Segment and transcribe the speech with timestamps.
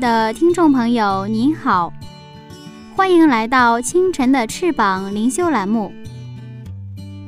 [0.00, 1.92] 的听众朋友，您好，
[2.96, 5.92] 欢迎来到清晨的翅膀灵修栏目。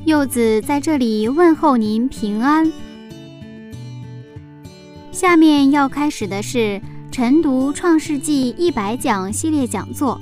[0.06, 2.73] 柚子在这里问候您平安。
[5.12, 10.19] 下面要开始的是晨读创世纪一百讲系列讲座。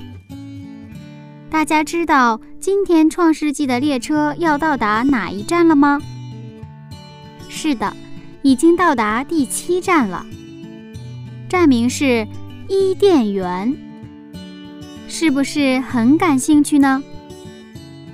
[1.49, 6.01] 大家知道今天创世纪的列车要到达哪一站了吗？
[7.47, 7.95] 是的，
[8.41, 10.25] 已经到达第七站了。
[11.49, 12.25] 站名是
[12.73, 13.75] 伊甸园，
[15.09, 17.03] 是不是很感兴趣呢？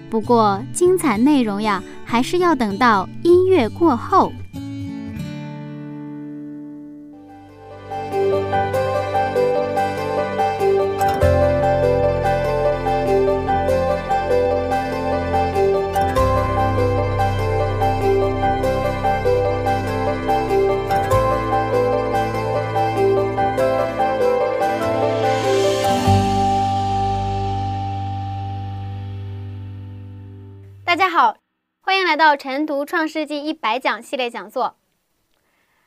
[0.10, 4.34] 不过精彩内容呀，还是要等到音乐过后。
[32.28, 34.76] 到晨读创世纪一百讲系列讲座。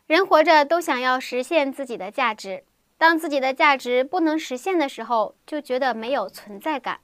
[0.06, 2.64] 人活着都想要实现自己的价值，
[2.96, 7.00] 当自己的价值不能实现的时候，就觉得没有存在感。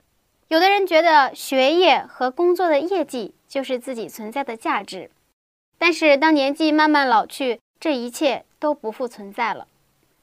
[0.48, 5.10] 有的人觉得学业和工作的业绩就是自己存在的价值，
[5.76, 9.68] 但是当年纪慢慢老去，这一切都不复存在了。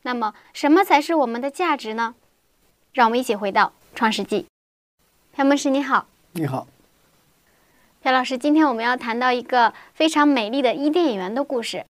[0.02, 2.16] 那么，什么才是我们的价值呢？
[2.94, 4.47] 让我们一起回到创世纪。
[5.34, 6.66] 朴牧师你好，你好。
[8.03, 11.86] 朴老师，今天我们要谈到一个非常美丽的伊甸园的故事。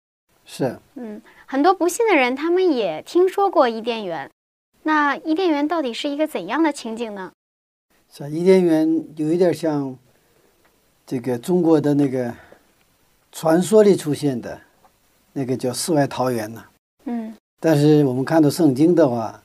[0.44, 4.30] 是，嗯，很多不信的人，他们也听说过伊甸园。
[4.84, 7.32] 那伊甸园到底是一个怎样的情景呢？
[8.12, 9.96] 是伊甸园有一点像
[11.08, 12.36] 这个中国的那个
[13.32, 14.60] 传说里出现的
[15.32, 16.62] 那个叫世外桃源呢。
[17.06, 19.42] 嗯，但是我们看到圣经的话，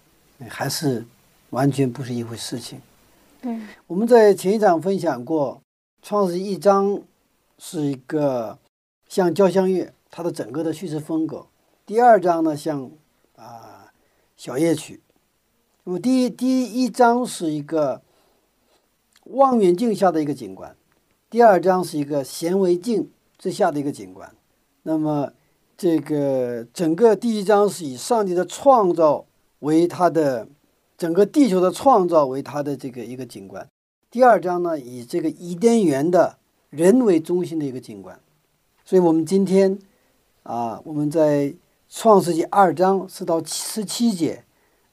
[0.48, 1.04] 还是
[1.50, 2.80] 完全不是一回事情。
[3.42, 5.60] 嗯，我们在前一章分享过。
[6.08, 7.02] 创世一章
[7.58, 8.60] 是一个
[9.08, 11.48] 像交响乐，它的整个的叙事风格。
[11.84, 12.92] 第二章呢，像
[13.34, 13.92] 啊
[14.36, 15.02] 小夜曲。
[15.82, 18.02] 那么第一第一章是一个
[19.24, 20.76] 望远镜下的一个景观，
[21.28, 24.32] 第二章是一个显微镜之下的一个景观。
[24.84, 25.32] 那么
[25.76, 29.26] 这个整个第一章是以上帝的创造
[29.58, 30.46] 为它的
[30.96, 33.66] 整个地球的创造为它的这个一个景观。
[34.16, 36.38] 第二章呢，以这个伊甸园的
[36.70, 38.18] 人为中心的一个景观，
[38.82, 39.78] 所以我们今天
[40.42, 41.52] 啊，我们在
[41.90, 44.42] 创世纪二章四到十七节，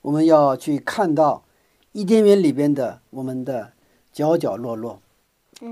[0.02, 1.46] 我们要去看到
[1.94, 3.72] 伊甸园里边的我们的
[4.12, 5.00] 角角落落。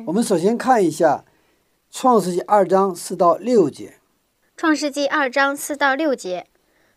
[0.06, 1.26] 我们首先看一下
[1.92, 3.96] 创世纪二章四到六节。
[4.56, 6.48] 创世纪二章四到六节，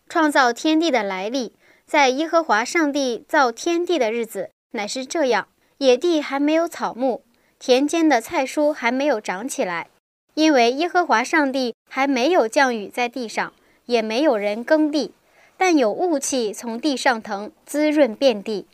[0.08, 5.48] 创造天地的来历，在耶和华上帝造天地的日子，乃是这样。
[5.78, 7.22] 野地还没有草木，
[7.58, 9.88] 田间的菜蔬还没有长起来，
[10.34, 13.52] 因为耶和华上帝还没有降雨在地上，
[13.86, 15.12] 也没有人耕地，
[15.56, 18.66] 但有雾气从地上腾，滋润遍地。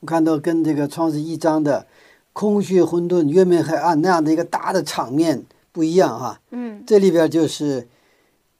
[0.00, 1.88] 我看到跟这个创世一章的
[2.32, 6.40] 空虚混沌、月明黑暗那样的一个大的场面不一样哈。
[6.52, 7.88] 嗯，这里边就是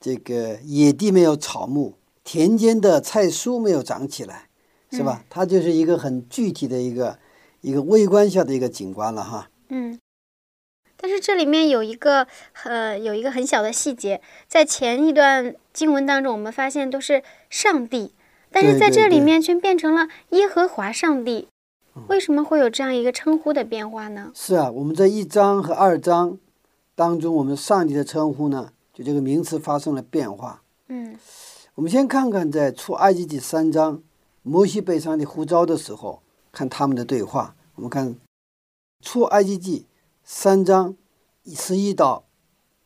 [0.01, 1.93] 这个野地没有草木，
[2.25, 4.49] 田间的菜蔬没有长起来，
[4.91, 5.23] 是吧？
[5.29, 7.17] 它就是一个很具体的一个。
[7.61, 9.99] 一个微观下的一个景观了哈，嗯，
[10.95, 12.27] 但是这里面有一个
[12.63, 18.13] 呃有一个很小的细节，在前一段经文当中，我们发现都是上帝，
[18.51, 21.47] 但是在这里面却变成了耶和华上帝，
[22.07, 24.31] 为什么会有这样一个称呼的变化呢？
[24.33, 26.37] 是啊，我们在一章和二章
[26.95, 30.61] 当中，我们上帝的称呼呢，就这个名词发生了变化。
[30.89, 31.17] 嗯，
[31.75, 34.01] 我们先看看在出埃及记三章，
[34.43, 36.21] 摩西被上帝呼召的时候。
[36.57, 38.15] 看他们的对话，我们看
[39.05, 39.85] 出埃及记
[40.23, 40.95] 三章
[41.45, 42.25] 十一到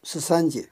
[0.03, 0.67] 十三节。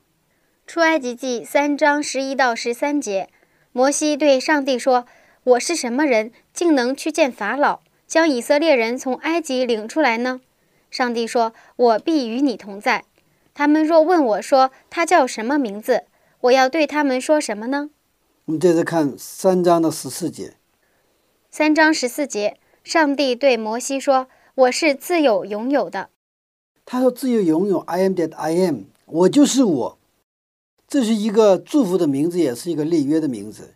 [0.68, 3.30] 出埃及记三章十一到十三节，
[3.72, 5.06] 摩西对上帝说
[5.46, 10.42] ：“我是什么人，竟能去见法老，将以色列人从埃及领出来呢？
[10.92, 13.06] 上帝说：“我必与你同在。”
[13.56, 16.04] 他们若问我说：“他叫什么名字？”
[16.42, 17.92] 我要对他们说什么呢？
[18.44, 20.58] 我们接着看三章的十四节。
[21.50, 22.60] 三章十四节，
[22.90, 26.10] 上帝对摩西说：“我是自有永有的。”
[26.88, 30.00] 他说：“自由拥有，I am that I am，我就是我。”
[30.90, 33.76] 这是一个祝福的名字，也是一个立约的名字。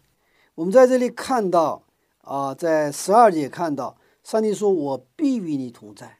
[0.55, 1.83] 我们在这里看到
[2.21, 6.17] 啊，在十二节看到，上帝说：“我必与你同在。”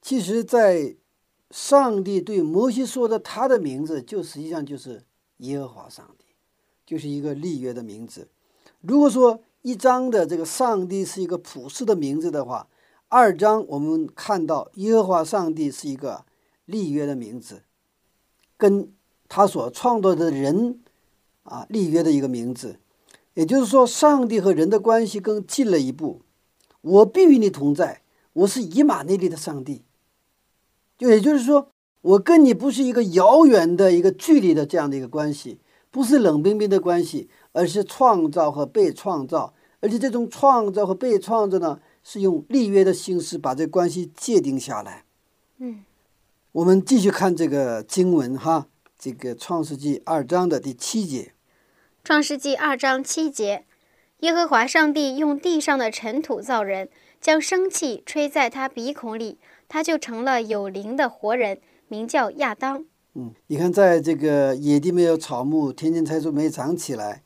[0.00, 0.96] 其实，在
[1.50, 5.02] 上帝对摩西说的他的名字，就实际上就是
[5.36, 6.24] 耶和华上帝，
[6.86, 8.30] 就是一个立约的名字。
[8.80, 12.66] 如果说一章的这个上帝是一个普世的名字的话，
[13.06, 16.24] 二章我们看到耶和华上帝是一个
[16.64, 17.62] 立约的名字，
[18.56, 18.92] 跟
[19.28, 20.80] 他所创造的人
[21.44, 22.80] 啊立约的一个名字。
[23.34, 26.22] 也就是说，上帝和人的关系更近了一步。
[26.80, 29.84] 我必与你同在，我是以马内利的上帝。
[30.98, 31.68] 就也就是说，
[32.00, 35.60] 我跟你不是一个遥远的一个距离的这样的一个关系，
[35.92, 45.04] 不是冷冰冰的关系，而是创造和被创造，而且这种创造和被创造呢，是用立约的形式把这关系界定下来。
[45.58, 45.84] 嗯，
[46.52, 48.66] 我们继续看这个经文哈，
[48.98, 51.32] 这个创世纪二章的第七节。
[52.04, 53.64] 创世纪二章七节，
[54.20, 56.88] 耶和华上帝用地上的尘土造人，
[57.20, 59.38] 将生气吹在他鼻孔里。
[59.68, 61.58] 他就成了有灵的活人，
[61.88, 62.84] 名叫亚当。
[63.14, 67.22] 嗯，你看，在这个野地没有草木，田间菜树没长起来，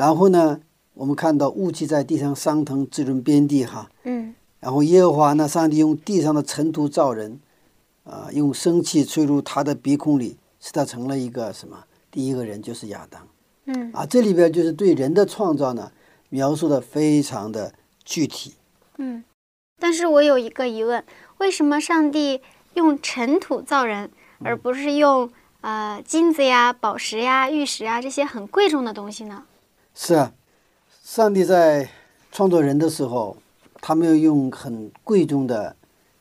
[0.00, 0.58] 然后呢，
[0.94, 3.90] 我们看到雾气在地上升腾，滋润遍地哈。
[4.04, 4.34] 嗯。
[4.58, 7.38] 然后耶和华呢，上帝用地上的尘土造人，
[8.04, 11.84] 啊，用生气吹入他的鼻孔里，使他成了一个什么？
[12.10, 13.28] 第一个人就是亚当。
[13.66, 13.92] 嗯。
[13.92, 15.92] 啊，这里边就是对人的创造呢，
[16.30, 18.54] 描述的非常的具体。
[18.96, 19.22] 嗯。
[19.78, 21.04] 但是我有一个疑问。
[21.36, 22.40] 为什么上帝
[22.72, 24.10] 用尘土造人，
[24.42, 25.30] 而不是用
[25.60, 29.44] 呃金子呀、宝石呀、玉石啊这些很贵重的东西呢？
[29.94, 30.32] 是啊，
[31.02, 31.90] 上帝在
[32.32, 33.36] 创作人的时候，
[33.80, 35.76] 他没有用很贵重的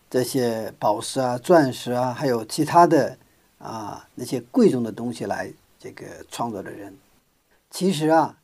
[0.10, 3.18] 这些宝石啊、钻石啊，还有其他的
[3.58, 6.98] 啊那些贵重的东西来这个创作的人。
[7.70, 8.38] 其实啊，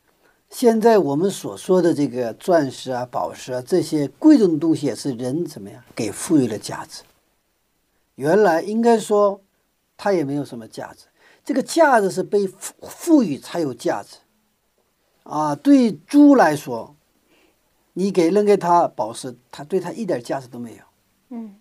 [0.49, 7.01] 现在我们所说的这个钻石啊、宝石啊这些贵重的东西，也是人怎么样给赋予了价值。
[8.13, 9.41] 原来应该说，
[9.97, 11.07] 它也没有什么价值。
[11.43, 14.17] 这个价值是被赋赋予才有价值。
[15.25, 16.95] 啊，对猪来说，
[17.93, 20.83] 你给扔给他宝石，它对它一点价值都没有。
[21.29, 21.55] 嗯。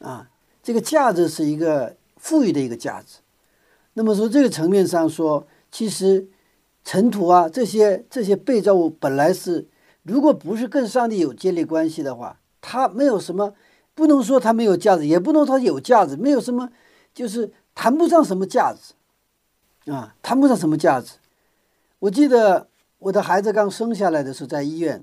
[0.00, 0.28] 啊，
[0.62, 3.20] 这个价值是一个富裕的一个价值。
[3.94, 6.28] 那么说这个层面上说，其实。
[6.82, 9.68] 尘土啊，这些这些被造物本来是，
[10.02, 13.54] 如果不是跟上帝有建立关系的话，它没有什么，
[13.94, 16.70] 不能说它没有价值，也不能说它有价值，没有什么，
[17.12, 21.18] 就是谈不上什么价值，啊，谈不上什么价值。
[21.98, 22.66] 我记得
[23.00, 25.02] 我的孩子刚生下来的时候在医院，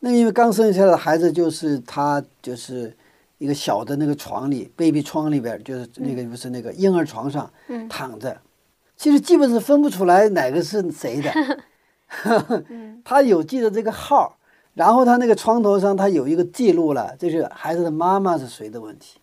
[0.00, 2.96] 那因为刚生下来的孩子就是他就是
[3.38, 7.52] 一个小的那个床里，baby 床里边就是那个不是那个婴儿床上
[7.90, 8.40] 躺着。
[8.96, 11.32] 其实基本是分不出来哪个是谁的，
[13.02, 14.36] 他有记得这个号，
[14.74, 19.18] 然后他那个床头上他有一个记录了，这是孩子的妈妈是谁的问题。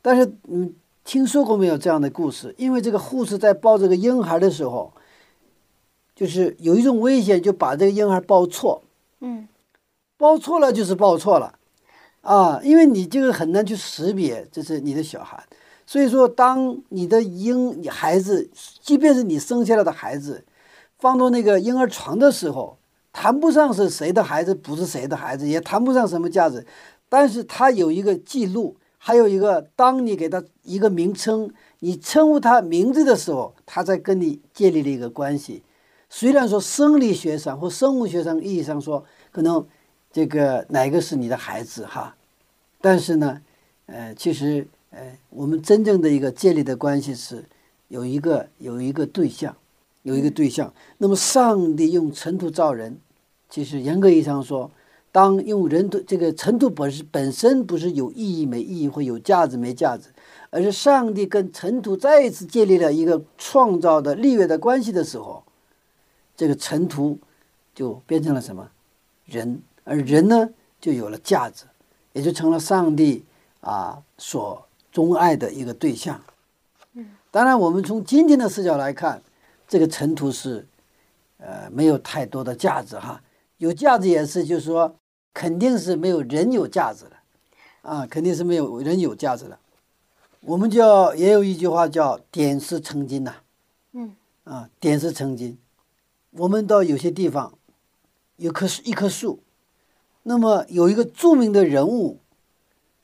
[0.00, 0.72] 但是你
[1.04, 2.54] 听说过没有这样的故事？
[2.56, 4.94] 因为这个护士在抱这个婴孩的时候，
[6.18, 8.82] 就是有一种危险，就把这个婴儿抱错。
[9.20, 9.46] 嗯，
[10.16, 11.54] 抱错了就是抱错了，
[12.22, 15.44] 啊，因为你这个很难去识别这是你的小孩。
[15.86, 18.50] 所以说，当你的婴孩子，
[18.82, 20.44] 即便是你生下来的孩子，
[20.98, 22.78] 放到那个婴儿床的时候，
[23.12, 26.66] 谈不上是谁的孩子，不是谁的孩子，也谈不上什么价值。
[27.08, 31.48] 但是他有一个记录，还有一个，当你给他一个名称，
[31.78, 35.62] 你称呼他名字的时候，他在跟你建立了一个关系。
[36.10, 39.66] 虽然说生理学上或生物学上意义上说，可能
[40.12, 42.16] 这个哪个是你的孩子哈，
[42.80, 43.40] 但是呢，
[43.86, 44.66] 呃，其实。
[44.90, 47.44] 呃，我们真正的一个建立的关系是
[47.88, 49.54] 有一个有一个对象，
[50.02, 50.72] 有一个对象。
[50.96, 52.98] 那么，上帝用尘土造人，
[53.50, 54.70] 其实严格意义上说，
[55.12, 60.08] 当用人的这个尘土本身本身不是有意义没意义或有价值没价值，
[60.48, 65.44] 而是上帝跟尘土再一次建立了一个创造的立约的关系的时候，
[66.38, 67.18] 这个尘土
[67.74, 68.70] 就变成了什么
[69.26, 70.48] 人，而人呢
[70.80, 71.64] 就有了价值，
[72.14, 73.26] 也就成了上帝
[73.60, 74.64] 啊所。
[74.90, 76.20] 钟爱的一个对象，
[76.94, 79.22] 嗯，当然，我们从今天的视角来看，
[79.68, 80.66] 这个尘土是，
[81.36, 83.22] 呃，没有太多的价值哈。
[83.58, 84.96] 有价值也是，就是说，
[85.34, 87.16] 肯定是没有人有价值的，
[87.82, 89.58] 啊，肯定是没有人有价值的。
[90.40, 93.34] 我们叫也有一句话叫“点石成金”呐，
[93.92, 95.56] 嗯，啊，点石成金。
[96.38, 97.58] 我们到有些地方，
[98.36, 99.40] 有棵树一棵树，
[100.22, 102.20] 那么有一个著名的人物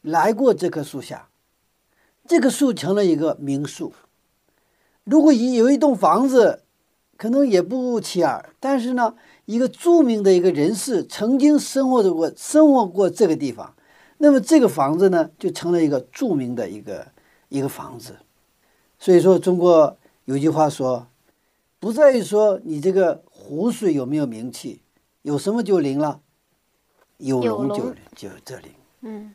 [0.02, 1.28] 来过这棵树下，
[2.28, 3.92] 这棵树成了一个名树。
[5.02, 6.62] 如果一有一栋房子，
[7.16, 9.14] 可能也不起眼，但是呢，
[9.46, 13.74] 一个著名的一个人士曾经生活过生活过这个地方，
[14.18, 17.08] 那么这个房子呢，就成了一个著名的一个
[17.48, 18.16] 一个房子。
[18.98, 21.08] 所以说，中国有句话说，
[21.84, 24.80] 不在于说你这个湖水有没有名气，
[25.20, 26.22] 有什么就灵了，
[27.18, 28.70] 有有龙就灵就这灵。
[29.02, 29.34] 嗯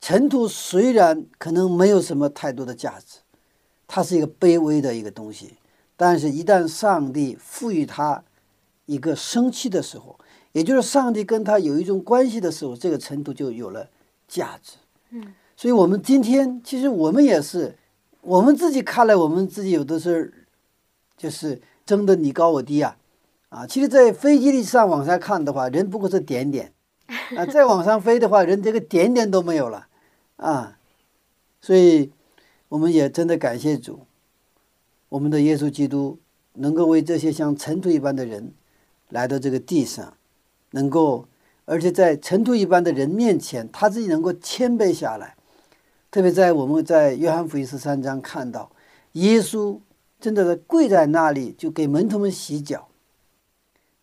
[0.00, 3.18] 尘土虽然可能没有什么太多的价值，
[3.88, 5.54] 它是一个卑微的一个东西，
[5.96, 8.22] 但是一旦上帝赋予它
[8.86, 10.16] 一个生气的时候，
[10.52, 13.90] 也就是上帝跟他有一种关系的时候，这个尘土就有了
[14.28, 14.74] 价值。
[15.10, 17.76] 嗯，所以我们今天其实我们也是，
[18.20, 20.30] 我们自己看来，我们自己有的时候
[21.16, 21.60] 就是
[21.92, 22.96] 争的你高我低啊，
[23.50, 26.72] 啊，其实，在飞机上往下看的话，人不过是点点，
[27.36, 29.88] 啊，再往上飞的话，人这个点点都没有了，
[30.36, 30.78] 啊，
[31.60, 32.10] 所以
[32.70, 34.06] 我们也真的感谢主，
[35.10, 36.18] 我们的耶稣基督
[36.54, 38.54] 能够为这些像尘土一般的人
[39.10, 40.14] 来到这个地上，
[40.70, 41.26] 能够，
[41.66, 45.36] 而且在尘土一般的人面前，他自己能够谦卑下来。
[46.10, 48.70] 特别在我们在约翰福音十三章看到，
[49.12, 49.78] 耶稣
[50.22, 52.88] 真的是跪在那里，就给门徒们洗脚。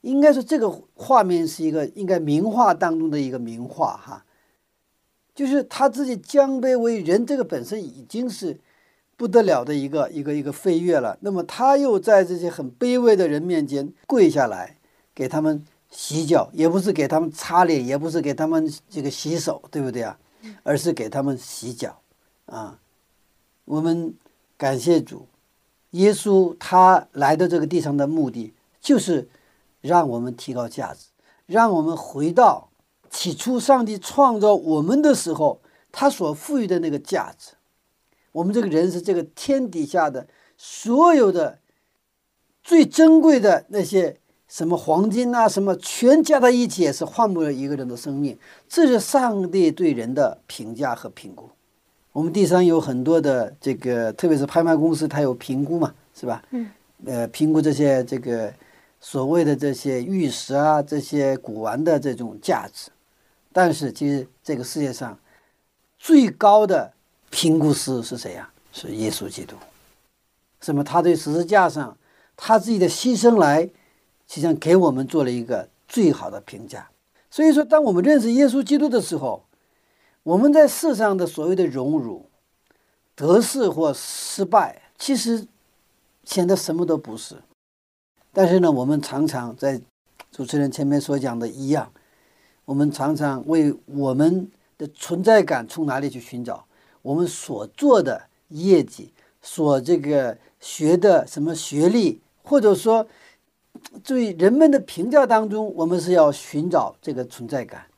[0.02, 4.26] 应该说，这个画面是一个应该名画当中的一个名画哈，
[5.34, 8.60] 就是他自己将卑为人，这个本身已经是
[9.16, 11.18] 不得了的一个一个一个飞跃了。
[11.22, 14.78] 那么他又在这些很卑微的人面前跪下来，
[15.16, 20.20] 给他们洗脚，也不是给他们擦脸，也不是给他们这个洗手，对不对啊？
[20.64, 22.02] 而是给他们洗脚
[22.46, 22.80] 啊。
[23.66, 24.14] 我们
[24.58, 25.28] 感谢主，
[25.92, 29.30] 耶稣他来到这个地上的目的就是。
[29.82, 31.06] 让我们提高价值，
[31.46, 32.68] 让我们回到
[33.10, 37.54] 起初上帝创造我们的时候，他所赋予的那个价值。
[38.34, 40.28] 我们这个人是这个天底下的
[40.58, 41.60] 所有的
[42.62, 44.20] 最珍贵的那些
[44.50, 48.38] 什么黄金啊，什么全加在一起也是换不了一个人的生命。
[48.68, 51.50] 这是上帝对人的评价和评估。
[52.12, 56.44] 我们地上有很多的这个，特别是拍卖公司，它有评估嘛，是吧？
[56.52, 56.70] 嗯。
[57.06, 58.54] 呃，评估这些这个。
[59.02, 62.92] 所谓的这些玉石啊，这些古玩的这种价值，
[63.54, 65.18] 但是其实这个世界上
[65.98, 66.92] 最高的
[67.30, 68.52] 评估师是谁呀？
[68.74, 69.56] 是耶稣基督。
[70.60, 70.84] 什么？
[70.84, 71.98] 他对十字架上
[72.36, 73.72] 他自己的牺牲来，实
[74.28, 76.90] 际上给我们做了一个最好的评价。
[77.32, 79.42] 所以说，当我们认识耶稣基督的时候，
[80.24, 82.26] 我们在世上的所谓的荣辱、
[83.16, 85.48] 得势或失败，其实
[86.24, 87.38] 显得什么都不是。
[88.32, 89.82] 但是呢，我们常常在
[90.32, 91.92] 主持人前面所讲的一样，
[92.66, 96.66] 我们常常为我们的存在感从哪里去寻找？
[97.02, 103.08] 我们所做的业绩，所这个学的什么学历，或者说
[104.04, 107.89] 对人们的评价当中，我们是要寻找这个存在感。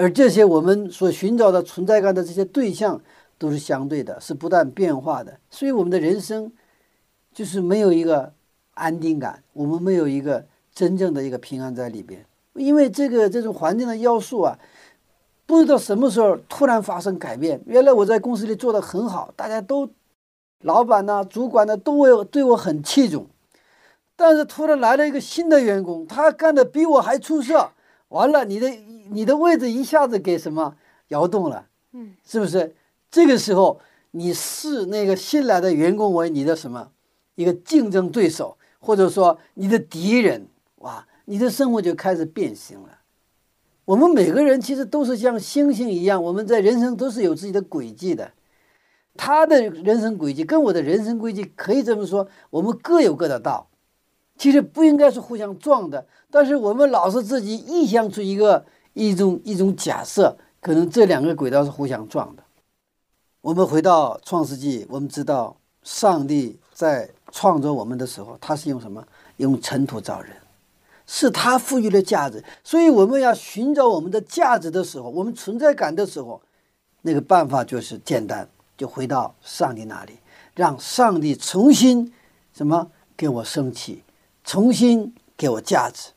[0.00, 3.00] 而这些我们所寻找的存在感的这些对象，
[3.36, 5.38] 都是相对的，是不断变化的。
[5.50, 6.50] 所以我们的人生
[7.32, 8.32] 就是没有一个。
[8.72, 10.42] 安定感，我们没有一个
[10.72, 14.58] 真正的一个平安在里边，因为这个这种环境的要素啊，
[15.44, 17.60] 不知道什么时候突然发生改变。
[17.66, 19.90] 原来我在公司里做的很好，大家都，
[20.62, 23.26] 老板呐、主管呢都会对我很器重，
[24.16, 27.72] 但是突然来了一个新的员工，他干的比我还出色，
[28.10, 28.70] 完了，你的
[29.10, 30.76] 你的位置一下子给什么
[31.08, 32.76] 摇动了，嗯，是不是？
[33.10, 33.80] 这个时候
[34.12, 36.92] 你视那个新来的员工为你的什么
[37.34, 38.56] 一个竞争对手？
[38.82, 43.00] 或者说你的敌人，哇，你的生活就开始变形了。
[43.84, 48.32] 我们每个人其实都是像星星一样，我们在人生都是有自己的轨迹的。
[49.16, 53.68] 他的人生轨迹跟我的人生轨迹可以这么说，我们各有各的道，
[54.38, 56.06] 其实不应该是互相撞的。
[56.30, 62.42] 但是我们老是自己臆想出一个一种一种假设，可能这两个轨道是互相撞的。
[63.40, 67.10] 我们回到创世纪，我们知道上帝在。
[67.32, 69.06] 创造我们的时候，他是用什么？
[69.36, 70.36] 用尘土造人，
[71.06, 72.42] 是他赋予了价值。
[72.64, 76.42] 所以我们要寻找我们的价值的时候，我们存在感的时候，
[77.02, 80.18] 那个办法就是简单，就回到上帝那里，
[80.56, 82.12] 让上帝重新
[82.52, 84.02] 什么给我生气，
[84.42, 86.10] 重新给我价值。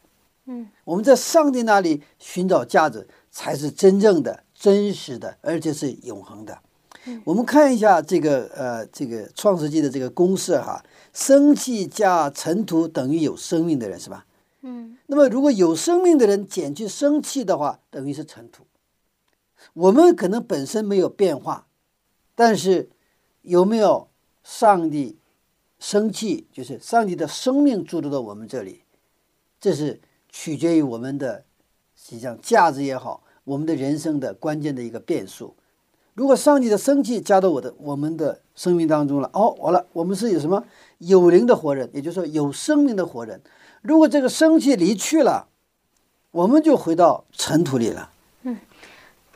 [0.45, 6.59] 嗯，我们在上帝那里寻找价值，才是真正的真实的，而且是永恒的。
[7.05, 14.25] 嗯我们看一下这个呃这个创世纪的这个公式哈，生气加尘土等于有生命的人是吧？
[14.61, 18.65] 嗯那么如果有生命的人减去生气的话，等于是尘土。
[19.73, 21.67] 我们可能本身没有变化，
[22.35, 22.89] 但是
[23.41, 24.09] 有没有
[24.43, 25.17] 上帝
[25.79, 28.83] 生气，就是上帝的生命注入到我们这里，
[29.59, 29.99] 这是
[30.33, 31.45] 取决于我们的
[31.95, 35.55] 实际上价值也好，我们的人生的关键的一个变数。
[36.15, 40.65] 如果上帝的生气加到我的我们的生命当中了，哦，完了，我们是有什么
[40.97, 43.41] 有灵的活人，也就是说有生命的活人。
[43.81, 45.47] 如果这个生气离去了，
[46.31, 48.11] 我们就回到尘土里了。
[48.41, 48.57] 嗯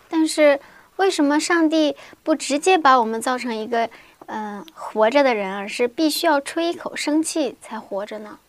[0.10, 0.60] 但是
[0.98, 3.86] 为什么上帝不直接把我们造成一个
[4.25, 8.39] 嗯、呃活着的人，而是必须要吹一口生气才活着呢？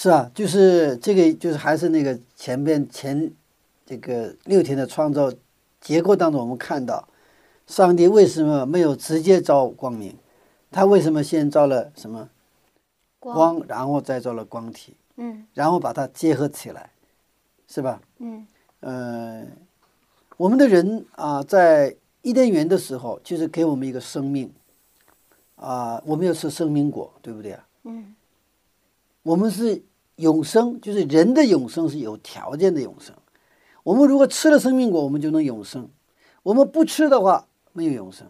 [0.00, 3.32] 是啊，就是这个，就是还是那个前边前
[3.84, 5.28] 这个六天的创造
[5.80, 7.08] 结构当中，我们看到
[7.66, 10.16] 上帝为什么没有直接造光明？
[10.70, 12.28] 他为什么先造了什么
[13.18, 16.90] 光，然后再造了光体，嗯然后把它结合起来，
[17.66, 18.00] 是吧？
[18.18, 18.46] 嗯
[18.78, 19.44] 呃，
[20.36, 24.52] 我们的人啊，在伊甸园的时候，就是给我们一个生命
[25.56, 27.66] 啊，我们要吃生命果，对不对啊？
[27.82, 28.14] 嗯
[29.22, 29.82] 我们是
[30.16, 33.14] 永生，就是人的永生是有条件的永生。
[33.82, 35.84] 我们如果吃了生命果，我们就能永生；
[36.42, 38.26] 我们不吃的话，没有永生。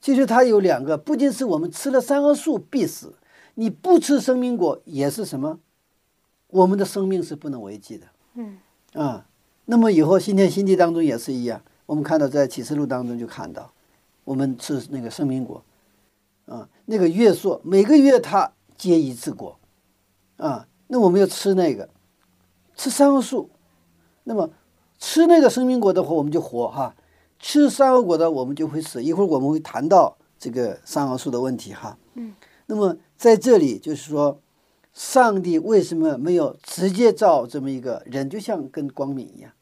[0.00, 3.14] 其实它有两个，不仅是我们吃了三棵树必死，
[3.54, 5.58] 你不吃生命果也是什么？
[6.48, 8.06] 我们的生命是不能违纪的。
[8.34, 8.58] 嗯
[8.92, 9.26] 啊，
[9.64, 13.72] 那么以后新天新地当中也是一样，我们看到在启示录当中就看到，
[14.24, 15.62] 我们吃那个生命果，
[16.46, 19.58] 啊，那个月朔每个月它结一次果，
[20.36, 21.88] 啊，那我们要吃那个，
[22.74, 23.50] 吃三个素，
[24.24, 24.50] 那么
[24.98, 26.94] 吃那个生命果的话，我们就活哈；
[27.38, 29.02] 吃三个果的，我们就会死。
[29.02, 31.98] 一会儿我们会谈到这个三个素的问题哈。
[32.14, 32.34] 嗯，
[32.66, 34.40] 那么在这里就是说。
[34.96, 39.52] 上帝为什么没有直接造这么一个人，就像跟光明一样？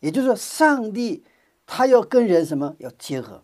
[0.00, 1.24] 也就是说，上帝
[1.66, 3.42] 他要跟人什么要结合，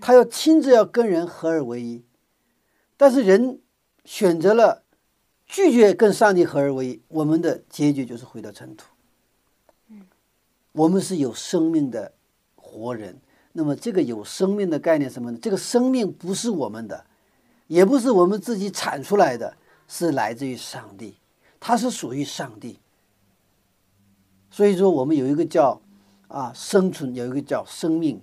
[0.00, 2.02] 他要亲自要跟人合而为一。
[2.96, 3.60] 但是人
[4.04, 4.81] 选择了
[5.52, 8.86] 拒绝跟上帝合而为一，我们的结局就是回到尘土。
[10.72, 12.10] 我们是有生命的
[12.56, 13.20] 活人，
[13.52, 15.38] 那么这个有生命的概念什么呢？
[15.42, 17.04] 这个生命不是我们的，
[17.66, 19.54] 也不是我们自己产出来的。
[19.88, 21.16] 是来自于上帝，
[21.60, 22.78] 它是属于上帝。
[24.50, 25.82] 所以说，我们有一个叫
[26.28, 28.22] 啊生存，有一个叫生命。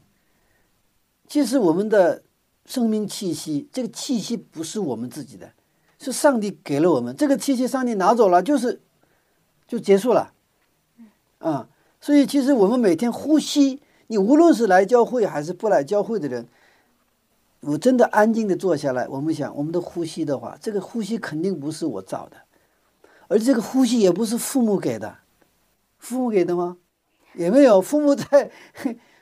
[1.27, 2.23] 其实我们的
[2.65, 5.53] 生命气息，这个气息不是我们自己的，
[5.99, 7.15] 是上帝给了我们。
[7.15, 8.81] 这个气息上帝拿走了，就是
[9.67, 10.33] 就结束了。
[11.38, 11.69] 啊，
[12.01, 16.47] 所以其实我们每天呼吸，你无论是来教会还是不来教会的人。
[17.62, 22.38] 我真的安静的坐下来，我们想我们的呼吸的话，这个呼吸肯定不是我造的，
[23.27, 25.17] 而这个呼吸也不是父母给的，
[25.97, 26.77] 父母给的吗？
[27.35, 27.81] 也没有。
[27.81, 28.49] 父母在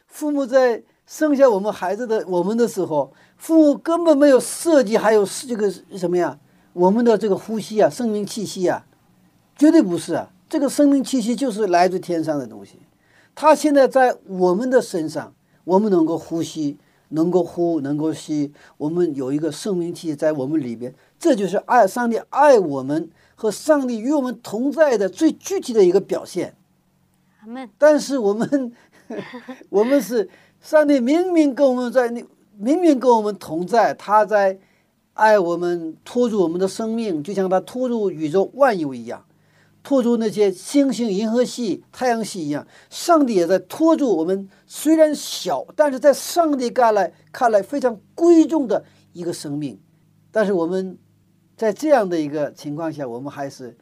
[0.06, 6.38] 父母在生下我们孩子的我们的时候，父母根本没有设计，还有这个什么呀？
[6.78, 8.86] 我们的这个呼吸啊，生命气息啊，
[9.58, 10.32] 绝对不是啊。
[10.48, 12.80] 这个生命气息就是来自天上的东西，
[13.36, 16.78] 它现在在我们的身上，我们能够呼吸。
[17.10, 26.54] 能够呼，能够吸，我们有一个生命气息在我们里边，这就是爱上帝爱我们和上帝与我们同在的最具体的一个表现。
[27.78, 28.74] 但是我们，
[29.72, 32.22] 我们是上帝明明跟我们在那，
[32.58, 34.60] 明明跟我们同在，他在
[35.18, 39.26] 爱我们，托住我们的生命，就像他托住宇宙万有一样。
[39.82, 44.48] 托住那些星星、银河系、太阳系一样，上帝也在托住我们。
[44.66, 49.80] 虽然小，但是在上帝看来看来非常贵重的一个生命。
[50.30, 50.98] 但是我们
[51.56, 53.78] 在这样的一个情况下，我们还是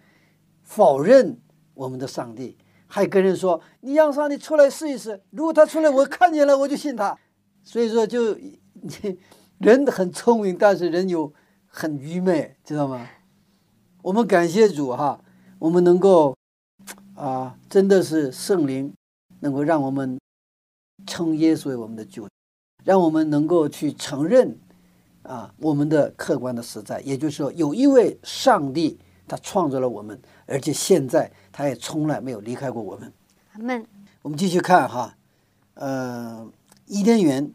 [0.61, 1.37] 否认
[1.73, 2.55] 我们的上帝，
[2.87, 7.17] 还跟人说：“你让上帝出来试一试，如果他出来，我看见了，我就信他。”
[7.63, 9.17] 所以说，就你
[9.59, 11.31] 人很聪明，但是人有
[11.67, 13.07] 很愚昧，知道吗？
[14.01, 15.21] 我们感谢主哈。
[15.57, 16.35] 我们能够
[17.15, 18.93] 啊，真的是圣灵
[19.39, 20.19] 能够让我们
[21.07, 22.27] 称耶稣为我们的救，
[22.83, 24.59] 让我们能够去承认
[25.23, 33.11] 啊我们的客观的实在，也就是说，有一位上帝，他创造了我们，而且现在他也从来没有离开过我们。
[33.53, 33.85] 阿门。
[34.21, 35.15] 我们继续看哈，
[35.75, 36.47] 呃，
[36.85, 37.51] 伊甸园，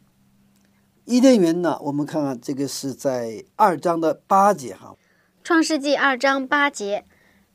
[1.11, 4.94] 伊甸园呢，我们看看这个是在二章的八节哈，
[5.42, 7.05] 《创世纪》二章八节。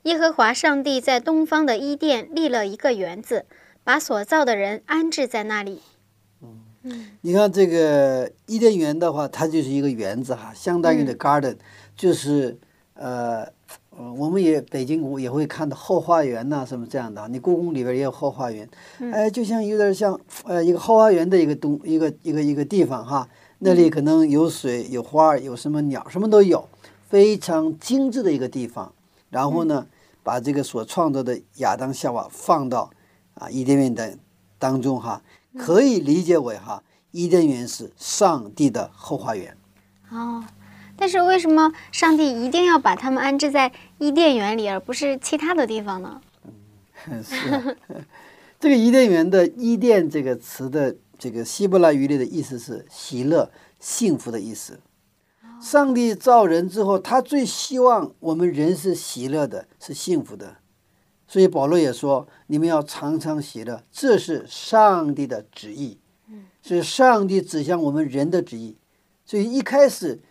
[0.04, 3.46] 耶和华上帝在东方的伊甸立了一个园子，
[3.86, 5.80] 把所造的人安置在那里。
[7.22, 11.56] 你看这个伊甸园的话，它就是一个园子哈，相当于的 garden，、
[11.96, 12.60] 就是
[12.96, 13.48] 呃，
[13.92, 18.70] 呃我们也北京也会看到后花园呐、什么这样的啊，你故宫里边也有后花园，
[19.14, 23.28] 哎，就像有点像呃一个后花园的一个东一个一个一个地方哈，
[23.60, 26.68] 那里可能有水有花儿有什么鸟什么都有，
[27.10, 28.94] 非常精致的一个地方。
[29.30, 29.88] 然后呢，
[30.24, 32.90] 把这个所创造的亚当夏娃放到
[33.34, 34.18] 啊伊甸园的
[34.60, 35.22] 当中哈，
[35.58, 39.58] 可以理解为哈，伊甸园是上帝的后花园。
[40.12, 40.44] 哦，
[40.96, 46.22] 但是为什么上帝一定要把他们安置在伊甸园里，而不是其他的地方呢？
[47.24, 47.64] 是啊，
[48.60, 54.80] 这个伊甸园的“伊甸”这个词的这个希伯来语里的意思是喜乐、幸福的意思。
[55.62, 60.58] 上帝造人之后，他最希望我们人是喜乐的，是幸福的。
[61.28, 65.98] 所以保罗也说：“你们要常常喜乐，这是上帝的旨意，
[66.62, 68.76] 是上帝指向我们人的旨意。”
[69.26, 70.22] 所以一开始，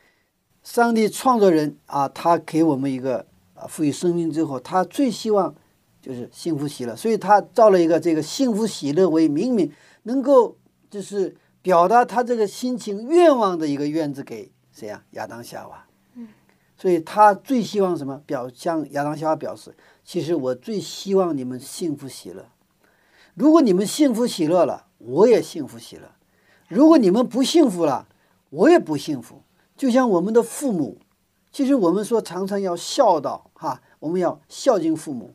[0.63, 5.53] 上帝创造人啊，他给我们一个啊赋予生命之后，他最希望
[6.01, 9.73] 就是幸福喜乐，所以他造了一个这个幸福喜乐为命名，
[10.05, 10.57] 能够
[10.95, 15.85] 就是表达他这个心情愿望的一个院子给谁呀、亚当夏娃。
[16.77, 18.23] 所以他最希望什么？
[18.25, 22.47] 表向亚当夏娃表示，其实我最希望你们幸福喜乐。
[23.35, 26.11] 如果你们幸福喜乐了，我也幸福喜乐；
[26.69, 28.07] 如果你们不幸福了，
[28.51, 29.43] 我也不幸福。
[29.77, 30.99] 就像我们的父母，
[31.51, 35.35] 其实我们说常常要孝道哈，我们要孝敬父母。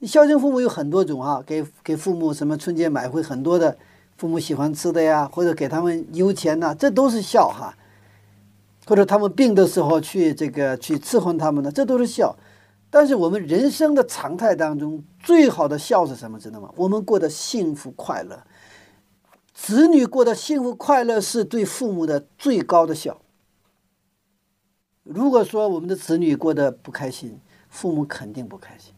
[0.00, 3.78] 你孝敬父母有很多种哈，给给父母什么春节买回很多的
[4.16, 7.76] 父母喜欢吃的呀，或者给他们邮钱呐，这都是孝哈。
[8.86, 12.36] 或者他们病的时候去这个去伺候他们的，这都是孝。
[12.88, 16.38] 但是我们人生的常态当中，最好的孝是什么？
[16.38, 16.70] 知道吗？
[16.76, 18.44] 我们过得幸福快乐，
[19.52, 23.18] 子女过得幸福快乐是对父母的最高的孝。
[25.02, 28.92] 如果说我们的子女过得不开心，父母肯定不开心。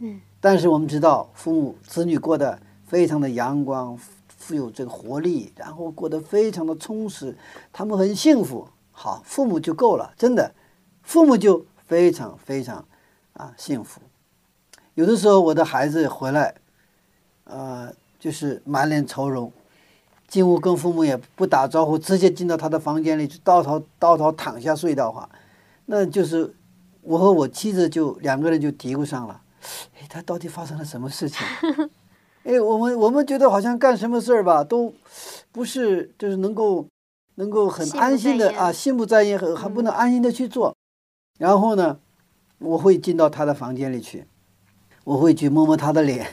[0.00, 3.98] 嗯，但是我们知道，父母子女过得非常的阳光，
[4.44, 7.34] 富有这个活力，然后过得非常的充实，
[7.72, 8.68] 他们很幸福。
[8.92, 10.54] 好，父母就够了，真的，
[11.02, 12.84] 父母就非常非常
[13.32, 14.02] 啊幸福。
[14.92, 16.54] 有的时候我的孩子回来，
[17.44, 19.50] 呃，就是满脸愁容，
[20.28, 25.26] 进屋跟父母也不打招呼，直接进到他的房间里去倒头倒头躺下睡的话，
[25.86, 26.54] 那就是
[27.00, 29.40] 我和我妻子就两个人就嘀咕上了，
[29.98, 31.40] 哎，他到底发生了什么事情？
[32.44, 34.92] 哎，我们我们觉得好像干什么事儿吧，都
[35.50, 36.86] 不是就是能够
[37.36, 40.74] 能够很安心的啊，心不在焉，很还不能安心的去做。
[41.38, 41.98] 然后呢，
[42.58, 44.26] 我会进到他的房间里去，
[45.04, 46.26] 我会去摸摸他的脸，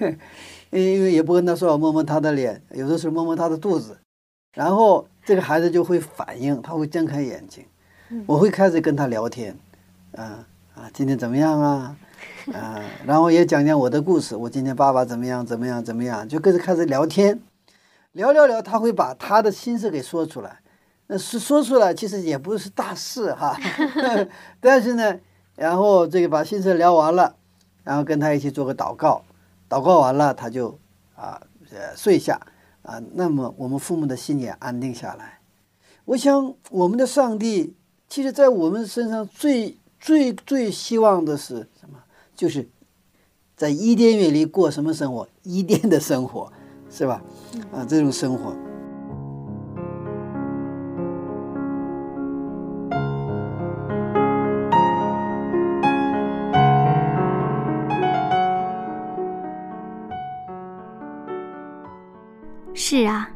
[0.70, 3.98] 因为也不跟他说，我摸摸他的脸，有的时候摸摸他的肚子，
[4.54, 7.66] 然后这个孩子就会反应，他会睁开眼睛，
[8.26, 9.54] 我会开始跟他聊天，
[10.16, 11.96] 啊啊，今天怎么样啊？
[12.52, 17.40] 啊，然后也讲讲我的故事，我今天爸爸怎么样怎么样怎么样，就跟着开始聊天，
[18.12, 20.60] 聊聊聊，他会把他的心事给说出来。
[21.06, 23.56] 那是说出来，其实也不是大事哈，
[24.60, 25.18] 但是呢，
[25.56, 27.34] 然后这个把心事聊完了，
[27.82, 29.22] 然后跟他一起做个祷告，
[29.68, 30.78] 祷告完了，他就
[31.16, 31.40] 啊
[31.72, 32.40] 呃睡下
[32.82, 35.40] 啊，那么我们父母的心也安定下来。
[36.04, 37.74] 我想我们的上帝，
[38.08, 41.98] 其实在我们身上最最最希望的是什么？
[42.40, 42.70] 就是
[43.54, 45.28] 在伊甸园里过什么生活？
[45.42, 46.50] 伊甸的生活，
[46.88, 47.22] 是吧？
[47.70, 48.56] 啊，这种生活。
[62.72, 63.28] 是啊，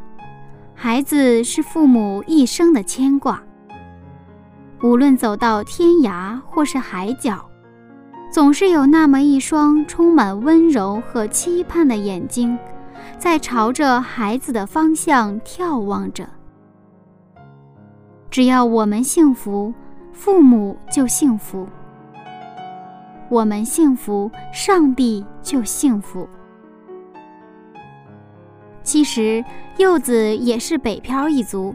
[0.74, 3.42] 孩子是父母一生的牵挂。
[4.82, 7.50] 无论走到天涯或是海角，
[8.34, 12.58] 总是有那么一双充满温柔和期盼的眼睛，
[13.16, 16.28] 在朝着孩子的方向眺望着。
[18.32, 19.72] 只要我们幸福，
[20.12, 21.64] 父母就幸福；
[23.28, 26.28] 我们幸福，上帝就幸福。
[28.82, 29.44] 其实
[29.76, 31.72] 柚子也是北漂一族，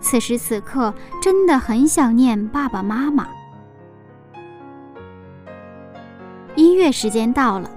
[0.00, 3.26] 此时此刻真的很想念爸爸妈妈。
[6.72, 7.70] 音乐时间到了，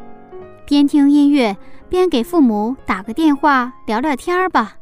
[0.65, 1.57] 边听音乐
[1.89, 4.77] 边给父母打个电话聊聊天儿吧。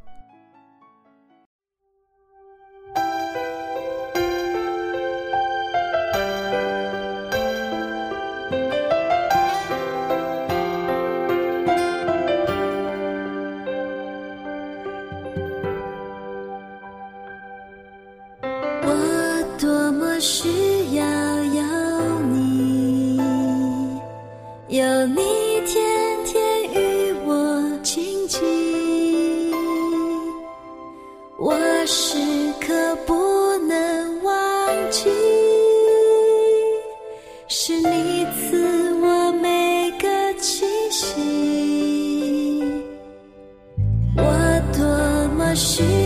[45.55, 46.02] 心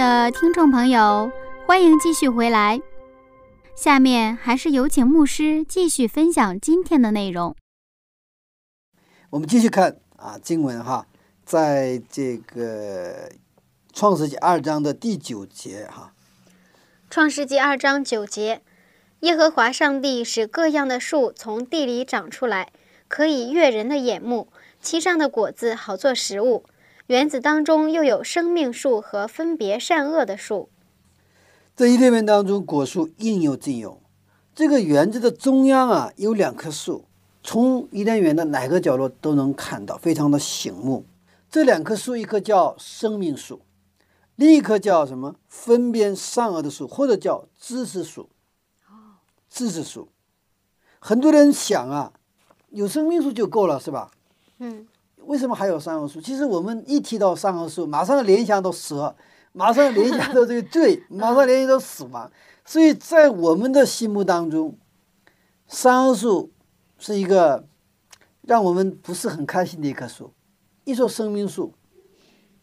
[0.00, 1.30] 的听众朋友，
[1.66, 2.80] 欢迎继续回来。
[3.74, 7.54] 下面还是有请牧师继续分享今天的内容。
[9.28, 11.06] 我们继续看啊，经文哈，
[11.44, 13.30] 在这个
[13.92, 16.14] 创世纪二章的第九节哈。
[17.10, 18.62] 创世纪二章九节，
[19.20, 22.72] 耶和华上帝使各样的树从地里长出来，
[23.06, 24.48] 可以悦人的眼目，
[24.80, 26.64] 其上的果子好做食物。
[27.10, 30.68] 园子当中又有生命树和分别善恶的树。
[31.74, 34.00] 这伊甸园当中，果树应有尽有。
[34.54, 37.06] 这个园子的中央啊，有两棵树，
[37.42, 41.04] 从伊甸园的哪个角落都能看到，非常的醒目。
[41.50, 43.62] 这两棵树，一棵叫生命树，
[44.36, 45.34] 另一棵叫什么？
[45.48, 48.28] 分辨善恶的树，或者叫知识树。
[49.48, 50.10] 知识树。
[51.00, 52.12] 很多人想啊，
[52.68, 54.12] 有生命树就够了，是吧？
[54.60, 54.86] 嗯，
[55.30, 56.20] 为什么还有桑树？
[56.20, 59.14] 其实我们一提到桑树，马上联想到蛇，
[59.54, 62.28] 马上联想到这个罪，马上联想到死亡。
[62.64, 64.76] 所以在我们的心目当中，
[65.68, 66.50] 桑树
[66.98, 67.64] 是一个
[68.42, 70.32] 让我们不是很开心的一棵树。
[70.82, 71.74] 一说生命树，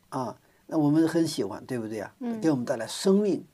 [0.09, 2.11] 啊，那我们很喜欢，对不对啊？
[2.19, 3.45] 嗯给我们带来生命。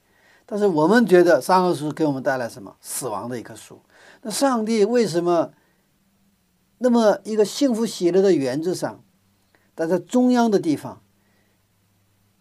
[0.48, 2.76] 但是我们觉得桑树给我们带来什么？
[2.82, 3.80] 死亡的一棵树。
[4.24, 5.52] 那上帝为什么
[6.84, 9.02] 那么一个幸福喜乐的原则上，
[9.74, 11.02] 但在中央的地方，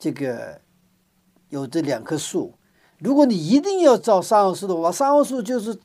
[0.00, 0.60] 这个
[1.48, 2.54] 有这两棵树？
[2.98, 5.78] 如果你一定要造桑树的话，桑树就是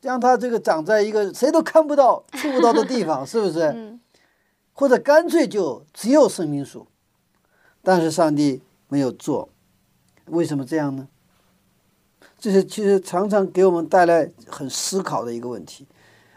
[0.00, 3.60] 让它这个长在一个谁都看不到、 触不到的地方，是不是？
[3.66, 4.00] 嗯
[4.72, 6.86] 或者干脆就只有生命树，
[7.82, 9.50] 但是上帝没有做，
[10.24, 11.06] 为什么这样呢？
[12.38, 15.86] 这是其实常常给我们带来很思考的一个问题，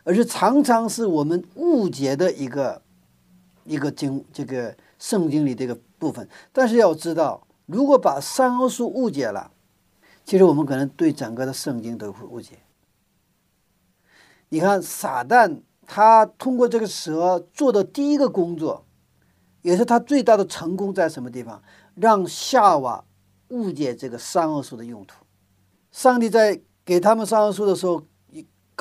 [0.03, 2.81] 而是常常是我们误解的一个
[3.65, 6.27] 一个经这个圣经里的一个部分。
[6.51, 9.51] 但是要知道，如果把三棵树误解了，
[10.23, 12.59] 其实我们可能对整个的圣经都会误解。
[14.49, 15.61] 你看撒旦。
[15.85, 18.85] 他通过这个蛇做的第一个工作，
[19.63, 21.61] 也是他最大的成功，在什么地方？
[21.93, 23.03] 让夏娃
[23.49, 25.25] 误解这个三恶树的用途。
[25.91, 28.01] 上帝在给他们三恶树的时候，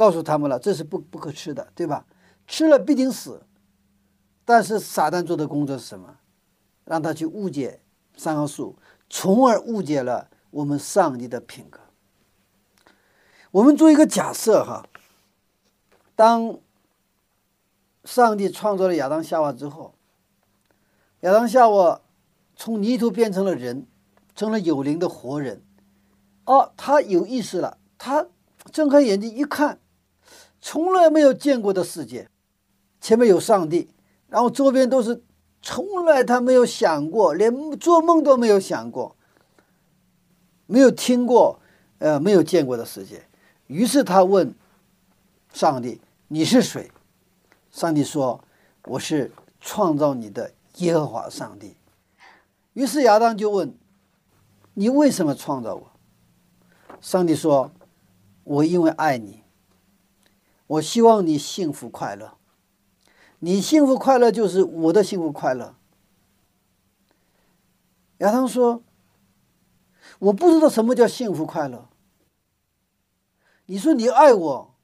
[0.03, 2.05] 告诉他们了，这是不不可吃的，对吧？
[2.49, 3.43] 吃了必定死。
[4.45, 6.17] 但是撒旦做的工作是什么？
[6.85, 7.81] 让他去误解
[8.17, 8.77] 三棵树，
[9.09, 11.79] 从而误解了我们上帝的品格。
[13.53, 14.89] 我们做一个假设哈，
[16.17, 16.59] 当。
[18.05, 19.95] 上帝创造了亚当夏娃之后，
[21.21, 22.01] 亚当夏娃
[22.57, 23.87] 从泥土变成了人，
[24.35, 25.63] 成了有灵的活人。
[26.45, 28.27] 哦，他有意识了，他
[28.73, 29.79] 睁开眼睛一看，
[30.63, 32.31] 从来没有见过的世界，
[33.01, 33.91] 前面有上帝，
[34.29, 35.21] 然后周边都是
[35.61, 39.17] 从来他没有想过，连做梦都没有想过，
[40.67, 41.59] 没有听过，
[41.99, 43.25] 呃，没有见过的世界。
[43.67, 44.55] 于是他问
[45.53, 46.91] 上帝：“你是谁？”
[47.73, 48.43] 上帝说
[48.87, 51.77] ：“我是创造你的耶和华上帝。”
[52.75, 53.75] 于是亚当就问
[54.75, 55.91] ：“你为什么创造我？”
[57.03, 57.73] 上帝说
[58.45, 59.42] ：“我因为爱你，
[60.73, 62.39] 我希望你幸福快乐。
[63.41, 65.75] 你幸福快乐就是我的幸福快乐。”
[68.19, 68.83] 亚当说
[70.21, 71.89] ：“我不知道什么叫幸福快乐。
[73.67, 74.75] 你说你爱我，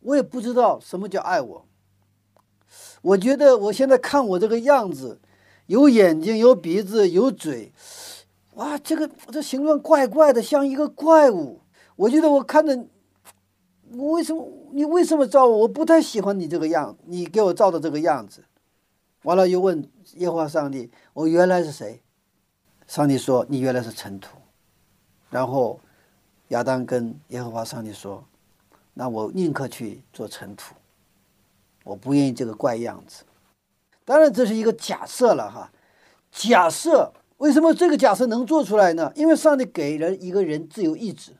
[0.00, 1.66] 我也不知道什么叫爱我。”
[3.02, 5.20] 我觉得我现在看我这个样子，
[5.66, 7.72] 有眼睛，有鼻子，有嘴，
[8.54, 11.62] 哇，这个这形状怪怪的，像一个怪物。
[11.96, 12.86] 我觉得我看着，
[13.96, 15.58] 我为什么你为什么造我？
[15.58, 18.44] 我不太喜欢你这个样，你给我造的这个样子。
[19.22, 22.00] 完了又问耶和华上帝：“我原来是谁？”
[22.86, 24.36] 上帝说：“你原来是尘土。”
[25.30, 25.78] 然后
[26.48, 28.24] 亚当跟耶和华上帝说
[28.94, 30.74] ：“那我宁可去做尘土。”
[31.84, 33.24] 我不愿意这个怪样子，
[34.04, 35.72] 当然这是一个假设了哈。
[36.30, 39.10] 假设为什么这个假设能做出来呢？
[39.16, 41.32] 因为上帝给了一个人自由意志，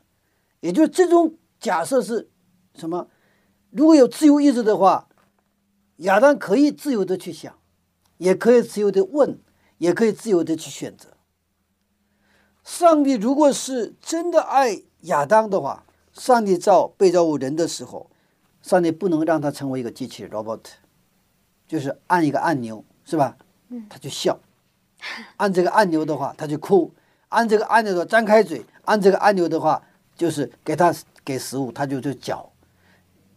[0.59, 2.27] 也就是这种假设是
[2.75, 3.07] 什么？
[3.69, 5.07] 如果有自由意志的话，
[5.97, 7.55] 亚当可以自由的去想，
[8.17, 9.39] 也可以自由的问，
[9.77, 11.09] 也可以自由的去选择。
[12.63, 18.09] 上帝如果是真的爱亚当的话，上帝造被造物人的时候。
[18.61, 20.59] 上帝不能让他成为一个机器 robot，
[21.67, 23.35] 就是按一个按钮是吧？
[23.89, 24.37] 他就笑；
[25.37, 26.91] 按这个按钮的话，他就哭；
[27.29, 29.81] 按这个按钮的张开嘴；按这个按钮的话，
[30.15, 30.93] 就是给他
[31.25, 32.50] 给食物，他就就嚼。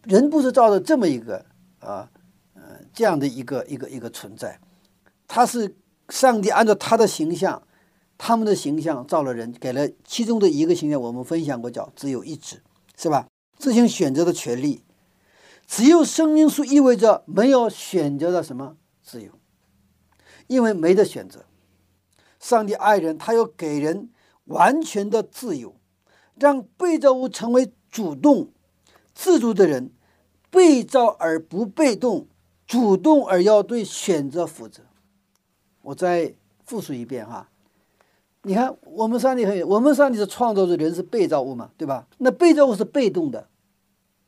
[0.05, 1.45] 人不是造的这么一个
[1.79, 2.09] 啊，
[2.53, 4.59] 呃，这样的一个一个一个存在，
[5.27, 5.75] 他是
[6.09, 7.61] 上帝按照他的形象，
[8.17, 12.61] 他们的形象造了人，给了其中的一个形象，我们分享过叫只有意志，
[12.97, 13.27] 是吧？
[13.57, 14.83] 自行选择的权利。
[15.67, 19.31] 只有生命树意味着没有选择的什么自由，
[20.45, 21.45] 因为没得选择。
[22.39, 24.11] 上帝爱人，他要给人
[24.43, 25.75] 完全的自由，
[26.35, 28.51] 让被造物成为主动、
[29.15, 29.89] 自主的人，
[30.55, 32.27] 被造而不被动，
[32.65, 34.83] 主动而要对选择负责。
[35.81, 36.33] 我再
[36.63, 37.49] 复述一遍哈，
[38.43, 42.07] 你看，我们上帝很，我们上帝是创造的人是被造物嘛，对吧？
[42.19, 43.49] 那被造物是被动的。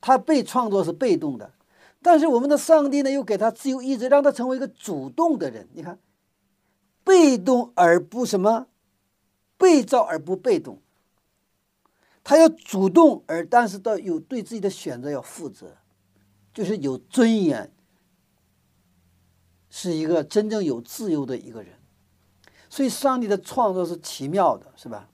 [0.02, 1.52] 他被创作是被动的，
[2.02, 5.68] 但是我们的上帝呢，又给他自由意志，让他成为一个主动的人。
[5.74, 5.98] 你看，
[7.04, 8.68] 被动而不什么，
[9.58, 10.80] 被造而不被动。
[12.24, 15.78] 他要主动，而但是到有对自己的选择要负责，
[16.58, 17.72] 就是有尊严，
[19.70, 21.74] 是一个真正有自由的一个人。
[22.68, 25.08] 所以上帝的创造是奇妙的，是吧？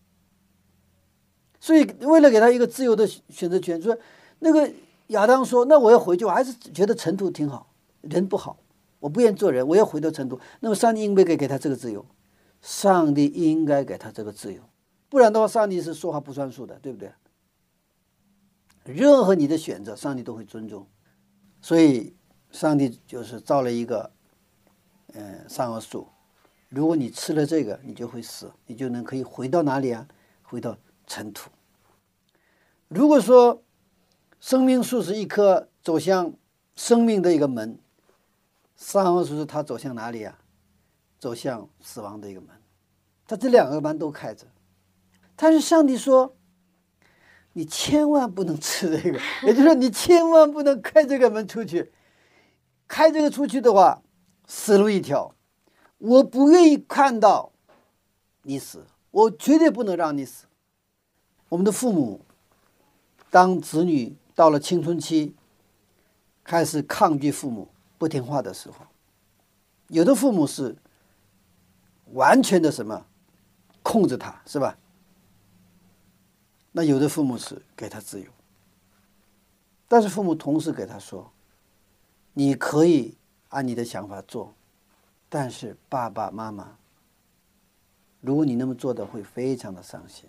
[1.59, 3.97] 所以为了给他一个自由的选择权，说
[4.39, 4.71] 那个
[5.07, 8.57] 亚当说：“那我要回去，我还是觉得尘土挺好，人不好，
[9.01, 12.05] 我不愿意做人，我要回到尘土。”那么上帝应不应该给他这个自由，
[12.61, 14.61] 上帝应该给他这个自由，
[15.09, 17.11] 不然的话，上帝是说话不算数的，对不对？
[18.85, 20.87] 任何你的选择，上帝都会尊重。
[21.63, 22.15] 所以
[22.51, 24.11] 上帝就是造了一个，
[25.13, 26.07] 嗯，善恶树。
[26.69, 30.07] 如果你吃了这个，你就会死，你就能可以回到哪里啊？
[30.43, 30.77] 回到。
[31.05, 31.51] 尘土。
[32.87, 33.61] 如果说
[34.39, 36.33] 生命树是一棵走向
[36.77, 37.77] 生命的一个门，
[38.77, 40.39] 善恶树是它走向哪里啊？
[41.19, 42.49] 走向死亡的一个门。
[43.27, 44.47] 它这两个门都开着，
[45.35, 46.37] 但是上帝说，
[47.53, 51.91] 你千万不能吃这个， 也就是说，你千万不能开这个门出去。
[52.87, 54.01] 开这个出去的话，
[54.47, 55.33] 死路一条。
[55.97, 57.53] 我不愿意看到
[58.41, 60.45] 你死，我绝对不能让你死。
[61.49, 62.21] 我们的父母，
[63.29, 65.35] 当子女到了青春期，
[66.43, 68.85] 开始抗拒父母不听话的时候，
[69.87, 70.75] 有的父母是
[72.11, 73.05] 完全的什么
[73.81, 74.77] 控制他，是吧？
[76.73, 78.27] 那有的父母是给他自由，
[79.87, 81.31] 但是父母同时给他说
[82.33, 83.15] ：“你可以
[83.49, 84.53] 按你的想法做，
[85.29, 86.77] 但是爸爸妈妈，
[88.21, 90.27] 如果你那么做的，会非常的伤心。”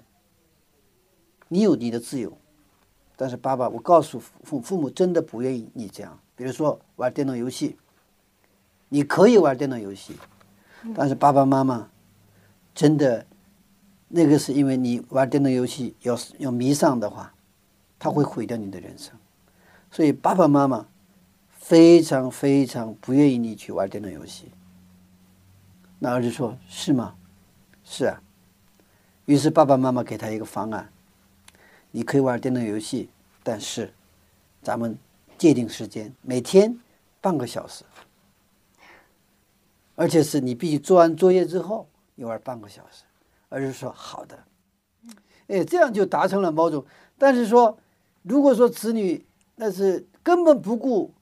[1.49, 2.36] 你有你的自由，
[3.16, 6.18] 但是爸爸，我告诉父父母，真的不愿意你这样。
[6.36, 7.76] 比如说玩电脑游戏，
[8.88, 10.16] 你可以玩电脑游戏，
[10.95, 11.90] 但是爸爸妈妈
[12.74, 13.24] 真的
[14.17, 17.35] 那个是因为你玩电脑游戏要要迷上的话，
[17.99, 19.12] 他会毁掉你的人生。
[19.91, 20.87] 所以爸爸妈妈
[21.51, 24.53] 非常非常不愿意你去玩电脑游戏。
[25.99, 27.17] 那儿子说：“是吗？
[27.83, 28.23] 是啊。”
[29.27, 30.89] 于是爸爸妈妈给他一个方案。
[31.91, 33.11] 你可以玩电脑游戏，
[33.43, 33.93] 但是
[34.62, 34.97] 咱们
[35.37, 36.79] 界定时间，每天
[37.21, 37.85] 半个小时，
[39.97, 43.03] 而且是你必须做完作业之后，你玩半个小时。
[43.55, 44.37] 而是说好的，
[45.47, 46.85] 哎，这样就达成了某种。
[47.17, 47.79] 但是说，
[48.23, 49.25] 如果说子女
[49.55, 51.15] 那是根本不顾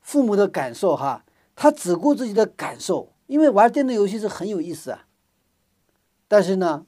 [0.00, 5.04] 父母的感受哈，他只顾自己的感受，因为玩电脑游戏是很有意思啊。
[6.26, 6.86] 但是呢？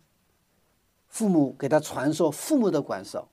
[1.09, 3.29] 父母给他传授父母的感受，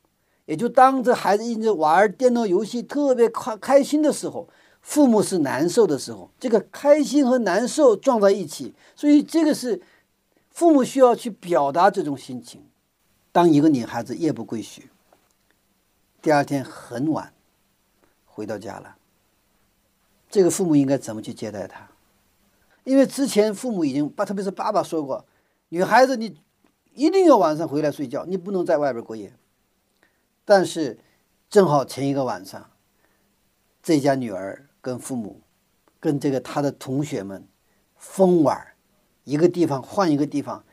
[0.45, 4.47] 也就当这孩子一直玩电脑游戏特别开开心的时候，
[4.81, 9.81] 父母是难受的时候，这个开心和难受撞在一起，所以这个是
[10.53, 12.65] 父母需要去表达这种心情。
[13.33, 14.83] 当一个女孩子夜不归宿，
[16.21, 17.33] 第二天很晚
[18.25, 18.95] 回到家了，
[20.29, 21.89] 这个父母应该怎么去接待她？
[22.85, 25.25] 因为之前父母已经把，特别是爸爸说过，
[25.67, 26.37] 女孩子你。
[26.95, 29.33] 一定要晚上回来睡觉，你不能在外边过夜。
[30.45, 30.99] 但是，
[31.49, 32.69] 正好前一个晚上，
[33.81, 35.41] 这家女儿跟父母，
[35.99, 37.47] 跟这个他的同学们
[37.97, 38.72] 疯玩，
[39.23, 40.65] 一个地方换一个地方，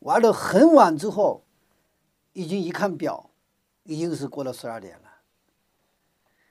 [0.00, 1.44] 玩到很晚之后，
[2.32, 3.30] 已经一看表，
[3.84, 5.02] 已经是过了十二点了。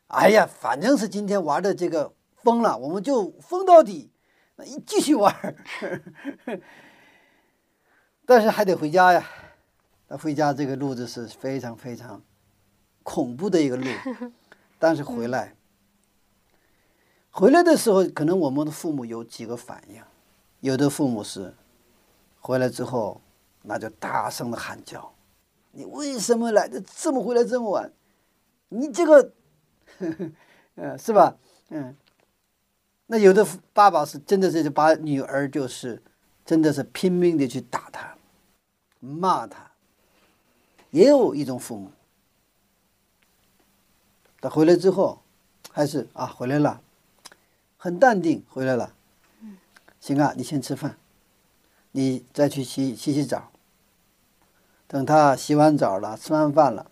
[0.07, 4.11] 哎呀，反正是今天玩的这个疯了，我们就疯到底，
[4.55, 5.55] 那一继续玩。
[8.25, 9.25] 但是还得回家呀，
[10.07, 12.21] 那回家这个路子是非常非常
[13.03, 13.85] 恐怖的一个路。
[14.79, 15.55] 但是回来，
[17.29, 20.01] 回来的时候，可能我们的父母有几个反应，
[20.59, 21.53] 有的父母是
[22.39, 23.21] 回来之后，
[23.61, 25.13] 那就大声的喊叫
[25.71, 27.91] ：“你为什么来的这么回来这么晚？
[28.69, 29.31] 你这个，
[30.75, 31.35] 嗯，是吧？
[31.69, 31.95] 嗯。”
[33.09, 36.03] 那有的爸爸是真的是把女儿就是
[36.45, 38.17] 真的是拼命的去打他。
[38.99, 39.71] 骂他，
[40.89, 41.91] 也有一种父母，
[44.41, 45.21] 他回来之后，
[45.71, 46.81] 还是啊回来了，
[47.77, 48.93] 很淡定回来了。
[50.07, 50.97] 行啊，你先吃饭，
[51.91, 53.51] 你再去洗洗洗澡。
[54.87, 56.89] 等他洗完澡了，吃完饭了，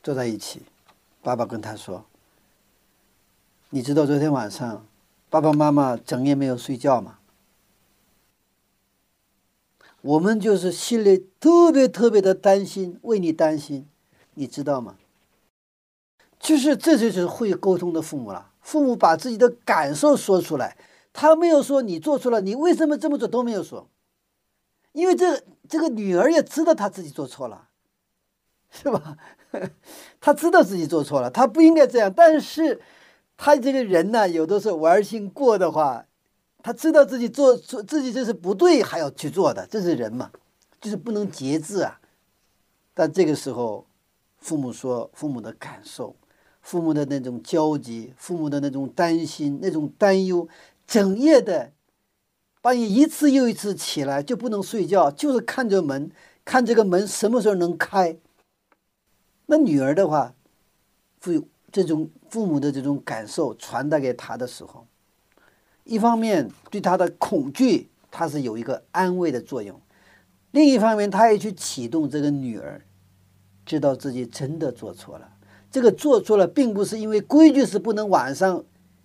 [0.00, 0.62] 坐在一起，
[1.20, 2.04] 爸爸跟他说
[3.70, 4.86] ：“你知道昨天晚上
[5.28, 7.18] 爸爸妈妈整夜没有睡觉吗？”
[10.02, 13.88] 我们就是心里特别特别的担心，为你担心，
[14.34, 14.94] 你知道吗？
[16.38, 18.52] 就是这就是会沟通的父母了。
[18.60, 20.76] 父母把自己的感受说出来，
[21.12, 23.88] 他没有说你做错了，你为什么这么做都没有说，
[24.92, 27.68] 因为这这个女儿也知道她自己做错了，
[28.70, 29.16] 是吧？
[30.20, 32.12] 她知道自己做错了，她不应该这样。
[32.14, 32.80] 但是，
[33.36, 36.06] 他这个人呢，有的时候玩心过的话，
[36.62, 40.30] 他知道自己做做自己这是不对，还要去做的，这是人嘛，
[40.80, 42.00] 就是不能节制啊。
[42.94, 43.86] 但这个时候，
[44.38, 46.14] 父母说父母的感受，
[46.60, 50.46] 父母的那种焦急，父母的那种担心、那种担忧，
[50.92, 51.72] 整夜的，
[52.60, 56.10] 半夜一次又一次起来就不能睡觉，就是看着门，
[56.44, 58.18] 看这个门什么时候能开。
[59.46, 60.34] 那女儿的话，
[61.18, 64.86] 父这种父母的这种感受传达给他的时候，
[65.84, 69.74] 一方面对他的恐惧，他是有一个安慰的作用；
[70.50, 72.82] 另一方面，他也去启动这个女儿，
[73.64, 75.32] 知道自己真的做错了。
[75.70, 78.62] 这个做错了，并不是因为规矩是不能晚上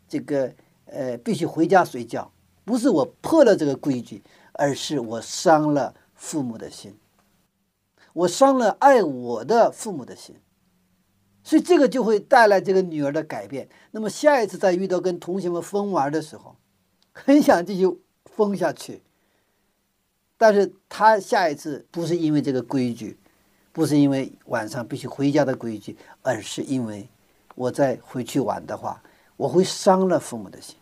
[0.10, 0.54] 这个
[0.92, 2.32] 呃必须回家睡觉，
[2.66, 4.24] 不是我破了这个规矩，
[4.54, 6.96] 而是我伤了父母的心。
[8.14, 10.36] 我伤了爱我的父母的心，
[11.44, 13.70] 所以这个就会带来这个女儿的改变。
[13.92, 16.56] 那么下一次再遇到跟同学们疯玩的时候，
[17.14, 19.04] 很想继续疯下去，
[20.36, 23.20] 但是他下一次不是因为这个规矩，
[23.72, 27.08] 不是因为晚上必须回家的规矩，而是因为
[27.54, 29.04] 我再回去玩的话，
[29.38, 30.76] 我会伤了父母的心。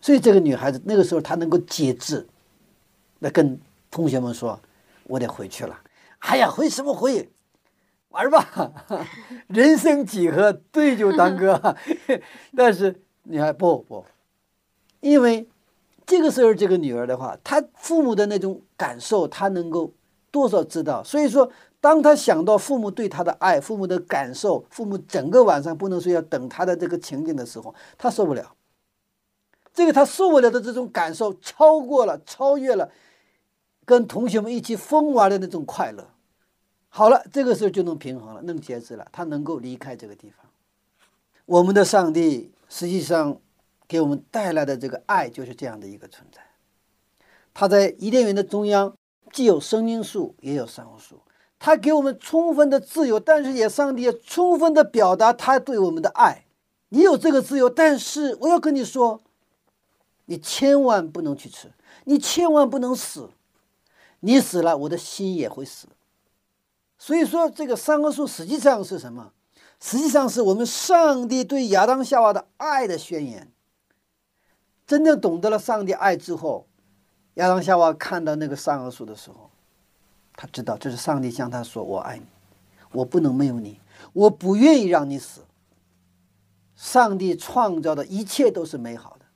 [0.00, 2.26] 所以这个女孩子那个时候她能够节制，
[3.18, 4.58] 那跟同学们说
[5.04, 5.78] ：“我得回去了。”
[6.20, 7.30] 哎呀，回什么回？
[8.08, 8.72] 玩吧，
[9.46, 11.76] 人生几何，对酒当歌。
[12.56, 14.04] 但是你还不不，
[15.00, 15.48] 因为
[16.04, 19.92] 这个时候这个女儿的话，她父母的那种感受，她能够
[20.32, 21.04] 多少知道。
[21.04, 28.54] 所以说，当他想到父母对他的爱、父母的感受、父母整个晚上不能睡觉等他的这个情景的时候，他受不了。
[29.72, 32.90] 这个他受不了的这种感受，超过了，超越了。
[33.86, 36.06] 跟同学们一起疯玩的那种快乐，
[36.90, 40.46] 好了，这个时候就能平衡了，能节制了，他能够离开这个地方。
[41.46, 43.40] 我们的上帝实际上
[43.88, 46.40] 给我们带来的这个爱就是这样的一个存在。
[47.52, 48.94] 他在伊甸园的中央，
[49.32, 51.20] 既有生命树，也有善恶树。
[51.60, 56.46] 他给我们充分的自由，但是也上帝也充分的表达他对我们的爱。
[56.88, 59.20] 你有这个自由，但是我要跟你说，
[60.24, 61.70] 你千万不能去吃，
[62.04, 63.30] 你千万不能死。
[64.20, 65.88] 你死了，我的心也会死。
[66.98, 69.32] 所以说，这个三棵树实际上是什么？
[69.80, 73.52] 实际上是我们上帝对亚当夏娃的爱的宣言。
[74.86, 76.66] 真正懂得了上帝爱之后，
[77.34, 79.49] 亚当夏娃看到那个三棵树的时候，
[80.40, 82.24] 他知道这是上帝向他说：“我爱你，
[82.92, 83.78] 我不能没有你，
[84.14, 85.42] 我不愿意让你死。”
[86.74, 89.26] 上帝创造的一切都是美好的。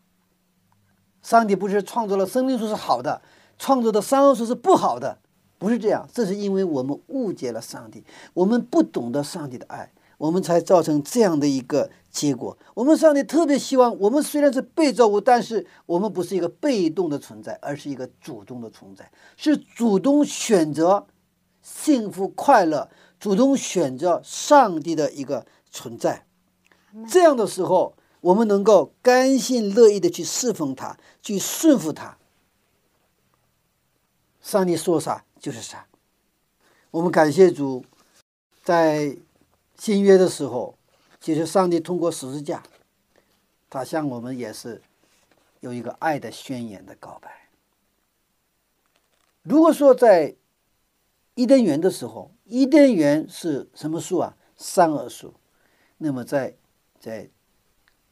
[1.20, 3.20] 上帝不是创造了生命树是好的。
[3.58, 5.18] 创作的三恶树是不好的，
[5.58, 6.08] 不是这样。
[6.10, 8.02] 这是因为我们误解了上帝，
[8.32, 12.56] 我们不懂得上帝的爱，我们才造成这样的一个结果。
[12.74, 21.08] 我们上帝特别希望，我们虽然是被造物，但是我们不是一个被动的存在，而是一个主动的存在，是主动选择
[21.60, 22.88] 幸福快乐，
[23.18, 26.24] 主动选择上帝的一个存在。
[27.10, 32.16] 这样的时候，我们能够甘心乐意的去侍奉他，去顺服他。
[34.40, 35.88] 上帝说啥就是啥。
[36.92, 37.84] 我们感谢主，
[38.62, 39.16] 在
[39.76, 40.78] 新约的时候，
[41.24, 42.62] 其实上帝通过十字架，
[43.70, 44.82] 他向我们也是
[45.60, 47.48] 有一个爱的宣言的告白。
[49.40, 50.36] 如果说在
[51.34, 54.36] 伊甸园的时候，伊甸园是什么树啊？
[54.58, 55.32] 三恶树。
[55.96, 56.56] 那么在
[57.00, 57.30] 在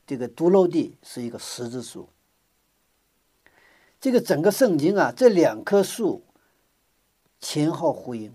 [0.07, 2.09] 这个独楼地是一个十字树。
[4.01, 6.25] 这个整个圣经啊，这两棵树
[7.39, 8.35] 前后呼应，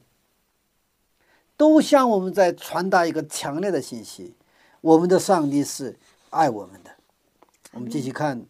[1.56, 4.36] 都向我们在传达一个强烈的信息：
[4.82, 5.98] 我们的上帝是
[6.30, 6.92] 爱我们的。
[7.72, 8.46] 我们继续看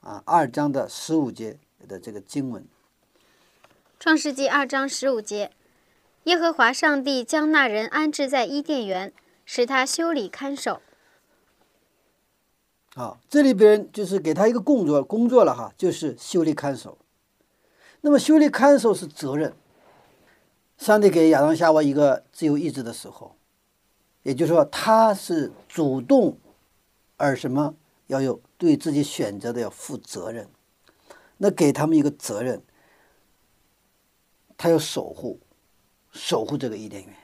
[0.00, 2.62] 啊，二章的十五节的这个经文，
[3.98, 5.52] 《创世纪》二章十五节，
[6.24, 9.12] 耶和华上帝将那人安置在伊甸园，
[9.44, 10.80] 使他修理看守。
[12.94, 16.98] 啊，这里边就是给他一个工作工作了哈，就是修理看守。
[18.00, 19.54] 那么修理看守是责任。
[20.76, 23.34] 上帝给亚当夏娃一个自由意志的时候，
[24.28, 26.36] 也就是说他是主动，
[27.16, 27.74] 而什么
[28.08, 30.50] 要有对自己选择的要负责任。
[31.38, 32.62] 那给他们一个责任，
[34.58, 35.40] 他要守护，
[36.10, 37.16] 守护这个伊甸园。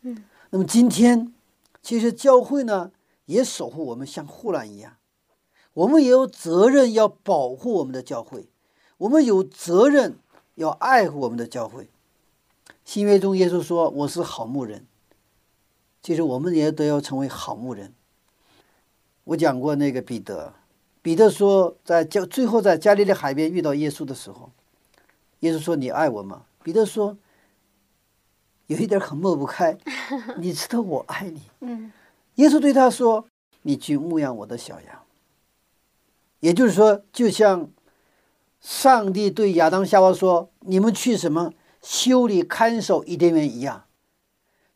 [0.00, 0.24] 嗯。
[0.48, 1.34] 那么今天，
[1.82, 2.92] 其实教会呢
[3.26, 4.96] 也守护我们，像护栏一样。
[5.74, 8.48] 我们也有责任要保护我们的教会，
[8.96, 10.18] 我们有责任
[10.54, 11.90] 要爱护我们的教会。
[12.86, 14.86] 新约中耶稣说：“我是好牧人。”
[16.02, 17.92] 其实我们也都要成为好牧人。
[19.24, 20.54] 我讲过那个彼得，
[21.02, 24.50] 彼得说在加最后在加利利海边遇到耶稣的时候，
[25.40, 27.16] 耶稣说：“你爱我吗？”彼得说
[28.68, 29.76] ：“有一点很抹不开，
[30.38, 31.92] 你知道我爱你。”嗯
[32.36, 33.26] 耶稣对他说
[33.62, 35.02] ：“你去牧养我的小羊。”
[36.40, 37.68] 也就是说，就像
[38.60, 43.84] 上帝对亚当夏娃说：“你们去什么修理看守伊甸园一样。”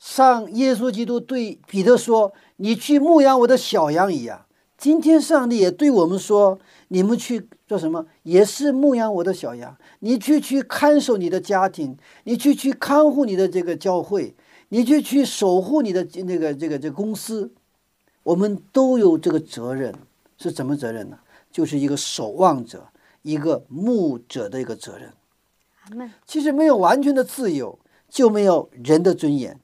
[0.03, 4.47] 上耶稣基督对彼得说：“你去牧养我的小羊一样。”
[4.77, 8.05] 今天上帝也对我们说：“你们去做什么？
[8.25, 9.77] 也是牧养我的小羊。
[10.01, 14.35] 你去去看守你的家庭，你去去看护你的这个教会，
[14.71, 17.53] 你去去守护你的那个这个这个公司。
[18.25, 19.95] 我们都有这个责任，
[20.37, 21.19] 是什么责任呢？
[21.53, 22.89] 就是一个守望者、
[23.23, 25.13] 一个牧者的一个责任。
[26.27, 27.79] 其实没有完全的自由，
[28.09, 29.61] 就没有人的尊严。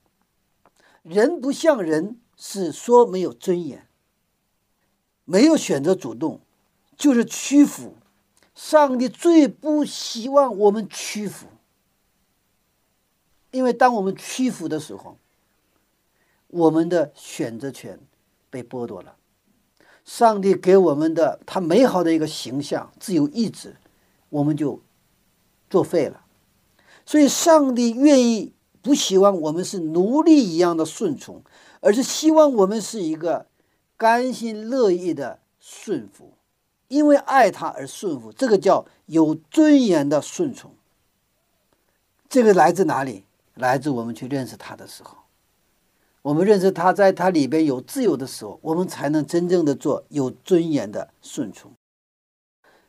[1.08, 3.88] 人不像人，是说没有尊严，
[5.24, 6.40] 没有选择主动，
[6.96, 7.94] 就是屈服。
[8.54, 11.46] 上帝最不希望我们屈服，
[13.52, 15.16] 因为当我们屈服的时候，
[16.48, 18.00] 我们的选择权
[18.50, 19.14] 被剥夺了。
[20.04, 23.76] 上帝给我们的他美好的一个形象、自由意志，
[24.30, 24.82] 我们就
[25.70, 26.24] 作废了。
[27.06, 28.52] 所以，上帝愿意
[28.82, 31.42] 不希望我们是奴隶一样的顺从，
[31.80, 33.46] 而是希望我们是一个
[33.96, 36.32] 甘心乐意的顺服，
[36.88, 40.72] 因为爱他而顺服，这个叫有尊严的顺从。
[42.28, 43.24] 这个来自哪里？
[43.54, 45.16] 来自我们去认识他的时候。
[46.22, 51.72] 我们认识他，在他里边有自由的时候，我们才能真正的做有尊严的顺从。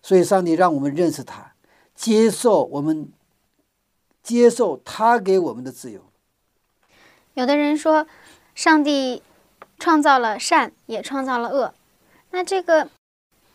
[0.01, 1.53] 所以，上帝让我们认识他，
[1.95, 3.11] 接受我们，
[4.29, 6.01] 接受他给我们的自由。
[7.33, 8.05] 有的人说，
[8.53, 9.23] 上帝
[9.79, 11.73] 创造了善，也创造了恶。
[12.29, 12.87] 那这个，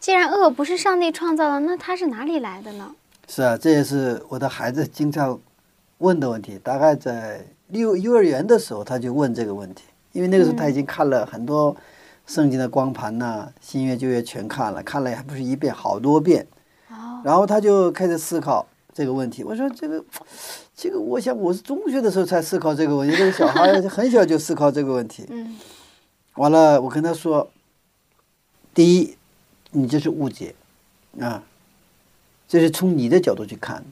[0.01, 2.93] 既然恶不是上帝创造的，那它是哪里来的呢？
[3.29, 5.39] 是啊，这也是我的孩子经常
[5.99, 6.59] 问的问题。
[6.59, 11.77] 大概在六幼儿园的时候，他就问这个问题，因为那个时候他已经看了很多
[12.27, 16.45] 圣经的光盘呐、新约旧约全看了，看了还不是一遍，好多遍。
[16.91, 19.45] 哦，然后他就开始思考这个问题。
[19.45, 20.03] 我说这个，
[20.75, 25.27] 这个，我想我是中学的时候才思考这个问题，这个小孩很小就思考这个问题。
[25.29, 25.59] 嗯
[26.37, 27.49] 完了，我跟他说，
[28.75, 29.17] 第一，
[29.71, 30.57] 你这是误解，
[31.21, 31.45] 啊，
[32.49, 33.85] 这是从你的角度去看。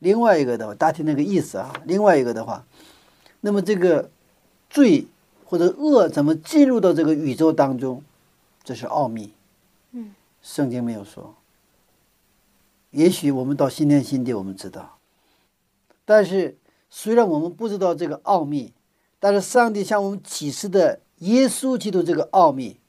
[0.00, 1.72] 另外一个的话，大体那个意思啊。
[1.84, 2.64] 另外一个的话，
[3.42, 4.10] 那么这个
[4.68, 5.06] 罪
[5.44, 8.02] 或者恶怎么进入到这个宇宙当中，
[8.64, 9.32] 这是奥秘。
[9.92, 10.12] 嗯，
[10.42, 11.36] 圣经没有说。
[12.90, 14.98] 也许我们到新天新地，我们知道。
[16.04, 18.74] 但是虽然我们不知道这个奥秘，
[19.18, 22.80] 但是上帝向我们启示的耶稣基督这个奥秘，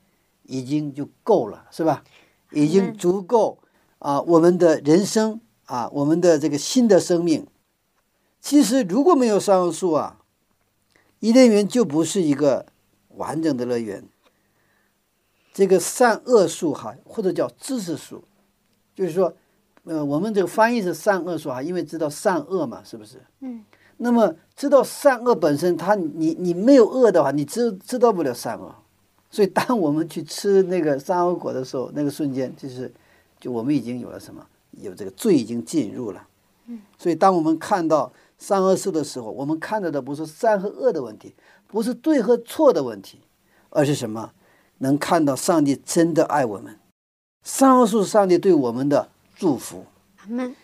[0.43, 2.03] 已经就够了，是吧？
[2.51, 3.59] 已经足够
[3.99, 7.47] 啊，我们的人生啊，我们的这个新的生命。
[8.41, 10.19] 其实如果没有善恶树啊，
[11.19, 12.65] 伊甸园就不是一个
[13.09, 14.03] 完整的乐园。
[15.53, 18.23] 这个善恶树哈，或者叫知识树，
[18.95, 19.35] 就是说，
[19.83, 23.21] 呃，我们这个翻译是善恶说啊，因为知道善恶嘛，是不是？
[23.39, 23.63] 嗯
[24.03, 28.73] 那么知道善恶本身，它你你没有恶的话，你知知道不了善恶。
[29.29, 32.91] 所以当我们去吃那个善恶果的时候，那个瞬间就是，
[33.39, 34.43] 就我们已经有了什么？
[34.81, 36.27] 有这个罪已经进入了。
[36.65, 36.81] 嗯。
[36.97, 41.35] 所以当我们看到善恶树的时候，我们看到的不是善和恶的问题，
[41.67, 43.19] 不是对和错的问题，
[43.69, 44.31] 而是什么？
[44.79, 46.79] 能看到上帝真的爱我们。
[47.43, 49.09] 善恶树是上帝对我们的
[49.41, 49.87] 祝福。
[50.17, 50.55] 阿门。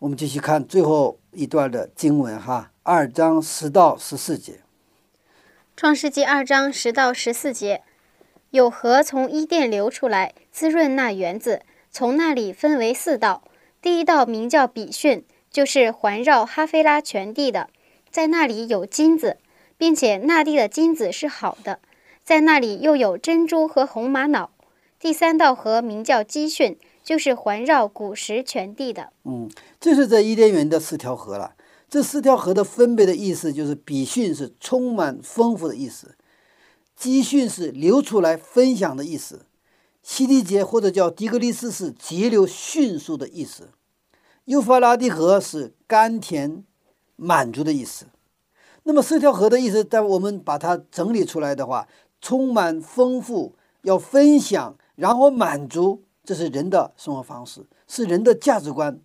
[0.00, 4.58] 我们继续看最后一段的经文哈，二章十到十四节。
[5.76, 7.84] 创世纪二章十到十四节，
[8.50, 11.62] 有河从伊甸流出来，滋润那园子。
[11.92, 13.44] 从那里分为四道，
[13.80, 17.70] 第一道名叫比逊，就是环绕哈菲拉全地的，
[18.10, 19.36] 在那里有金子，
[19.78, 21.78] 并且那地的金子是好的，
[22.24, 24.50] 在那里又有珍珠和红玛瑙。
[24.98, 29.12] 第三道河名叫基训，就是环绕古时全地的。
[29.24, 29.48] 嗯，
[29.78, 31.54] 这是在伊甸园的四条河了。
[31.88, 36.16] 这四条河的分别的意思就是，比逊是充满丰富的意思，
[36.96, 39.46] 基训是流出来分享的意思，
[40.02, 43.68] 西地节或者叫迪格利斯是急流迅速的意思，
[44.46, 46.64] 幼发拉底河是甘甜
[47.14, 48.06] 满足的意思。
[48.82, 51.86] 那么四条河的意思，在我们把它整理出来的话，
[52.20, 59.00] 充满丰富，要分享，然后满足，这是人的生活方式，是人的价值观。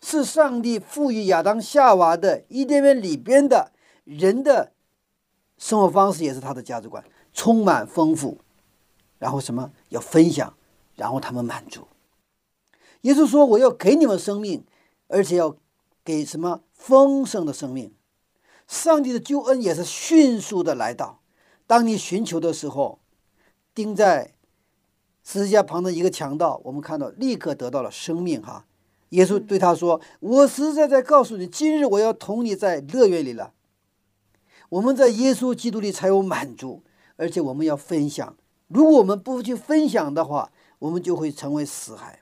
[0.00, 3.72] 是上帝赋予亚当夏娃的伊甸园里边的
[4.04, 4.72] 人的
[5.56, 8.38] 生活方式，也是他的价值观，充满丰富。
[9.18, 10.54] 然后什么要分享，
[10.94, 11.88] 然后他们满足。
[13.00, 14.64] 耶稣说：“我要给你们生命，
[15.08, 15.56] 而且要
[16.04, 17.92] 给什么丰盛的生命。”
[18.68, 21.20] 上帝的救恩也是迅速的来到。
[21.66, 23.00] 当你寻求的时候，
[23.74, 24.34] 钉在
[25.30, 28.40] 十字架旁的一个强盗，我们看到立刻得到了生命。
[28.40, 28.64] 哈，
[29.10, 33.52] 耶稣对他说：“我实在在告诉你，今日我要同你在乐园里了。”
[34.70, 36.82] 我们在耶稣基督里才有满足，
[37.16, 38.36] 而且我们要分享。
[38.68, 42.20] 如果我们不去分享的话，我们就会成为死海。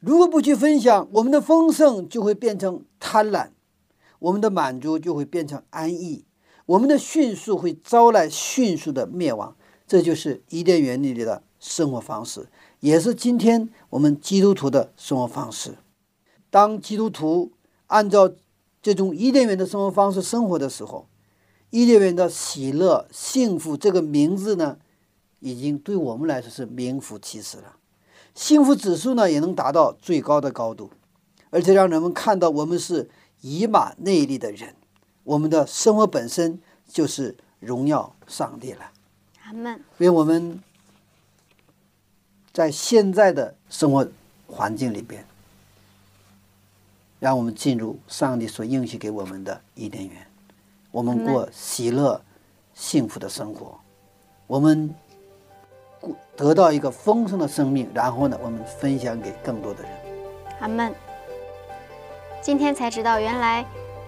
[0.00, 3.48] 如果不去分享，我们的丰盛就会变成贪婪，
[4.18, 6.26] 我们的满足就会变成安逸，
[6.66, 9.56] 我们的迅速会招来迅速的灭亡。
[9.86, 12.48] 这就是伊甸园里的生活方式，
[12.80, 15.76] 也是今天我们基督徒的生活方式。
[16.50, 17.52] 当基督徒
[17.86, 18.32] 按照
[18.82, 21.06] 这种伊甸园的生活方式生活的时候，
[21.70, 24.78] 伊甸园的喜乐、幸福这个名字呢？
[25.42, 27.76] 已经对我们来说是名副其实了，
[28.34, 30.90] 幸福指数呢也能达到最高的高度，
[31.48, 33.08] 而且让人们看到我们是
[33.40, 34.76] 以马内利的人，
[35.24, 38.92] 我们的生活本身就是荣耀上帝了。
[39.44, 39.82] 阿门。
[39.96, 40.62] 愿我们
[42.60, 44.06] 在现在的生活
[44.46, 45.24] 环境里边，
[47.18, 50.26] 让我们进入上帝所应许给我们的伊甸园，
[50.90, 52.20] 我们过喜乐、
[52.74, 53.80] 幸福的生活，
[54.46, 54.94] 我们。
[56.34, 59.92] 得到一个丰盛的生命，然后呢，我们分享给更多的人。
[60.60, 60.94] 阿门。
[62.40, 63.66] 今天才知道，原来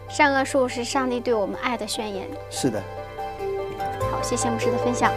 [0.09, 2.27] 善恶树是上帝对我们爱的宣言。
[2.51, 2.83] 是的。
[4.11, 5.13] 好，谢谢牧师的分享。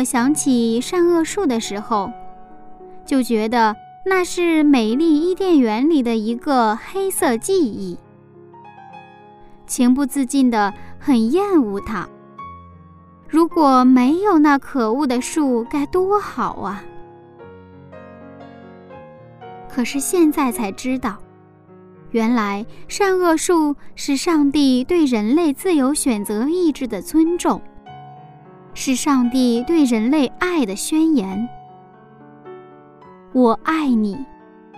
[0.00, 2.10] 我想起善恶树的时候，
[3.04, 3.76] 就觉得
[4.06, 7.98] 那是美丽伊甸园里的一个黑色记忆，
[9.66, 12.08] 情不自禁的很厌恶它。
[13.28, 16.82] 如果没有那可恶的树，该多好啊！
[19.68, 21.18] 可是现在才知道，
[22.10, 27.60] 原来善恶树是上帝对人类自由选择意志的尊重。
[28.74, 31.48] 是上帝对人类爱的宣言。
[33.32, 34.16] 我爱你，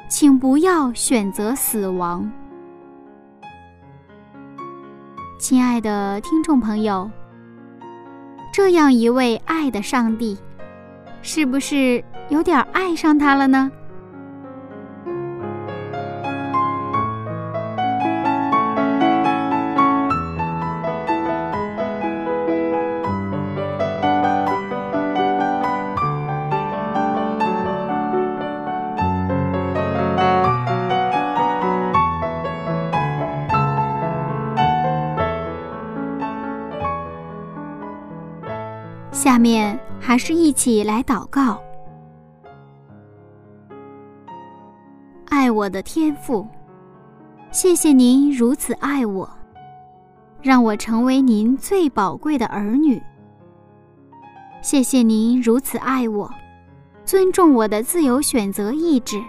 [0.08, 2.30] 请不要选择死亡。
[5.38, 7.10] 亲爱的听众朋友，
[8.52, 10.38] 这样一位爱的上帝，
[11.20, 13.70] 是不是有点爱上他了呢？
[39.42, 41.60] 面还是一起来祷告。
[45.26, 46.46] 爱我的天父，
[47.50, 49.28] 谢谢您如此爱我，
[50.40, 53.02] 让我成为您最宝贵的儿女。
[54.62, 56.32] 谢谢您如此爱我，
[57.04, 59.20] 尊重我的自由选择意志。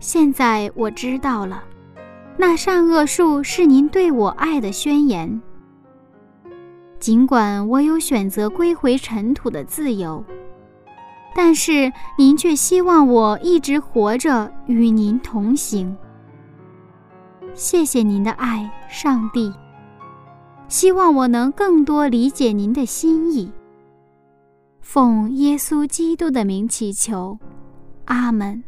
[0.00, 1.62] 现在我知道了，
[2.36, 5.40] 那善恶树是您对我爱的宣言。
[7.00, 10.24] 尽管我有选择归回尘土的自由，
[11.34, 15.96] 但是您却希望我一直活着与您同行。
[17.54, 19.52] 谢谢您的爱，上帝。
[20.68, 23.50] 希望我能更多理解您的心意。
[24.80, 27.38] 奉耶稣基督的名祈求，
[28.04, 28.62] 阿门。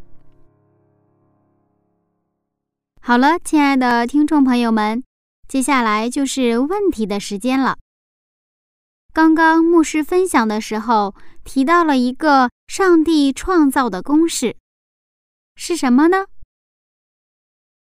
[3.00, 5.02] 好了，亲爱的听众朋友们，
[5.48, 7.76] 接下来就是问题的时间了。
[9.12, 14.56] 刚刚牧师分享的时候提到了一个上帝创造的公式，
[15.56, 16.26] 是什么呢？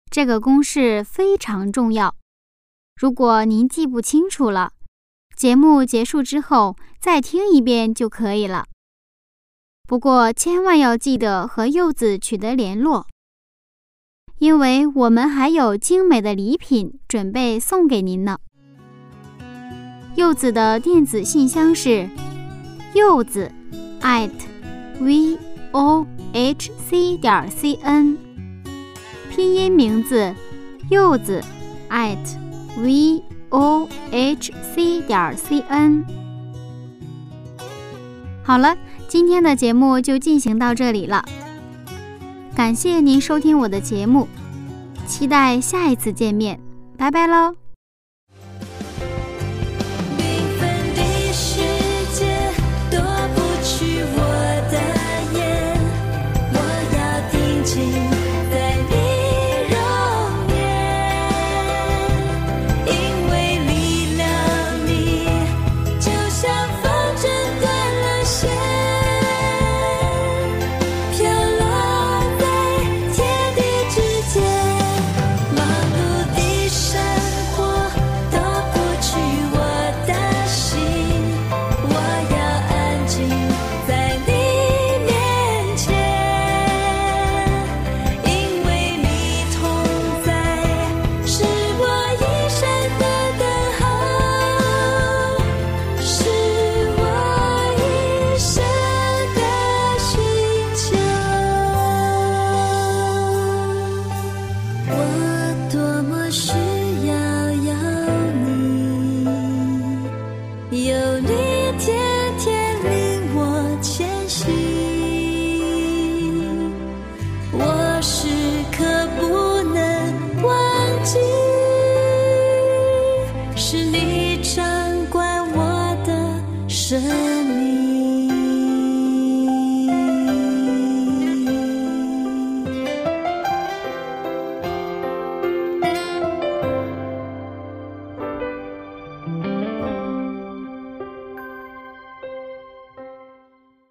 [0.10, 2.16] 这个公式非常重要。
[2.96, 4.72] 如果您记不清楚了，
[5.36, 8.66] 节目结束之后再听一遍就可以了。
[9.86, 13.06] 不过千万要记得和柚子取得联络，
[14.40, 18.40] 因为我们还有精美的礼品准备送给您呢。
[20.18, 22.10] 柚子的电子信箱是
[22.94, 23.52] 柚子
[24.02, 24.32] at
[25.00, 25.38] v
[25.72, 28.18] o h c 点 c n，
[29.30, 30.34] 拼音名字
[30.90, 31.42] 柚子
[31.90, 32.18] at。
[32.80, 36.06] v o h c 点 c n。
[38.44, 38.76] 好了，
[39.08, 41.26] 今天的节目就进行到这里了。
[42.56, 44.28] 感谢您收听我的节目，
[45.08, 46.60] 期待下一次见面，
[46.98, 47.67] 拜拜喽。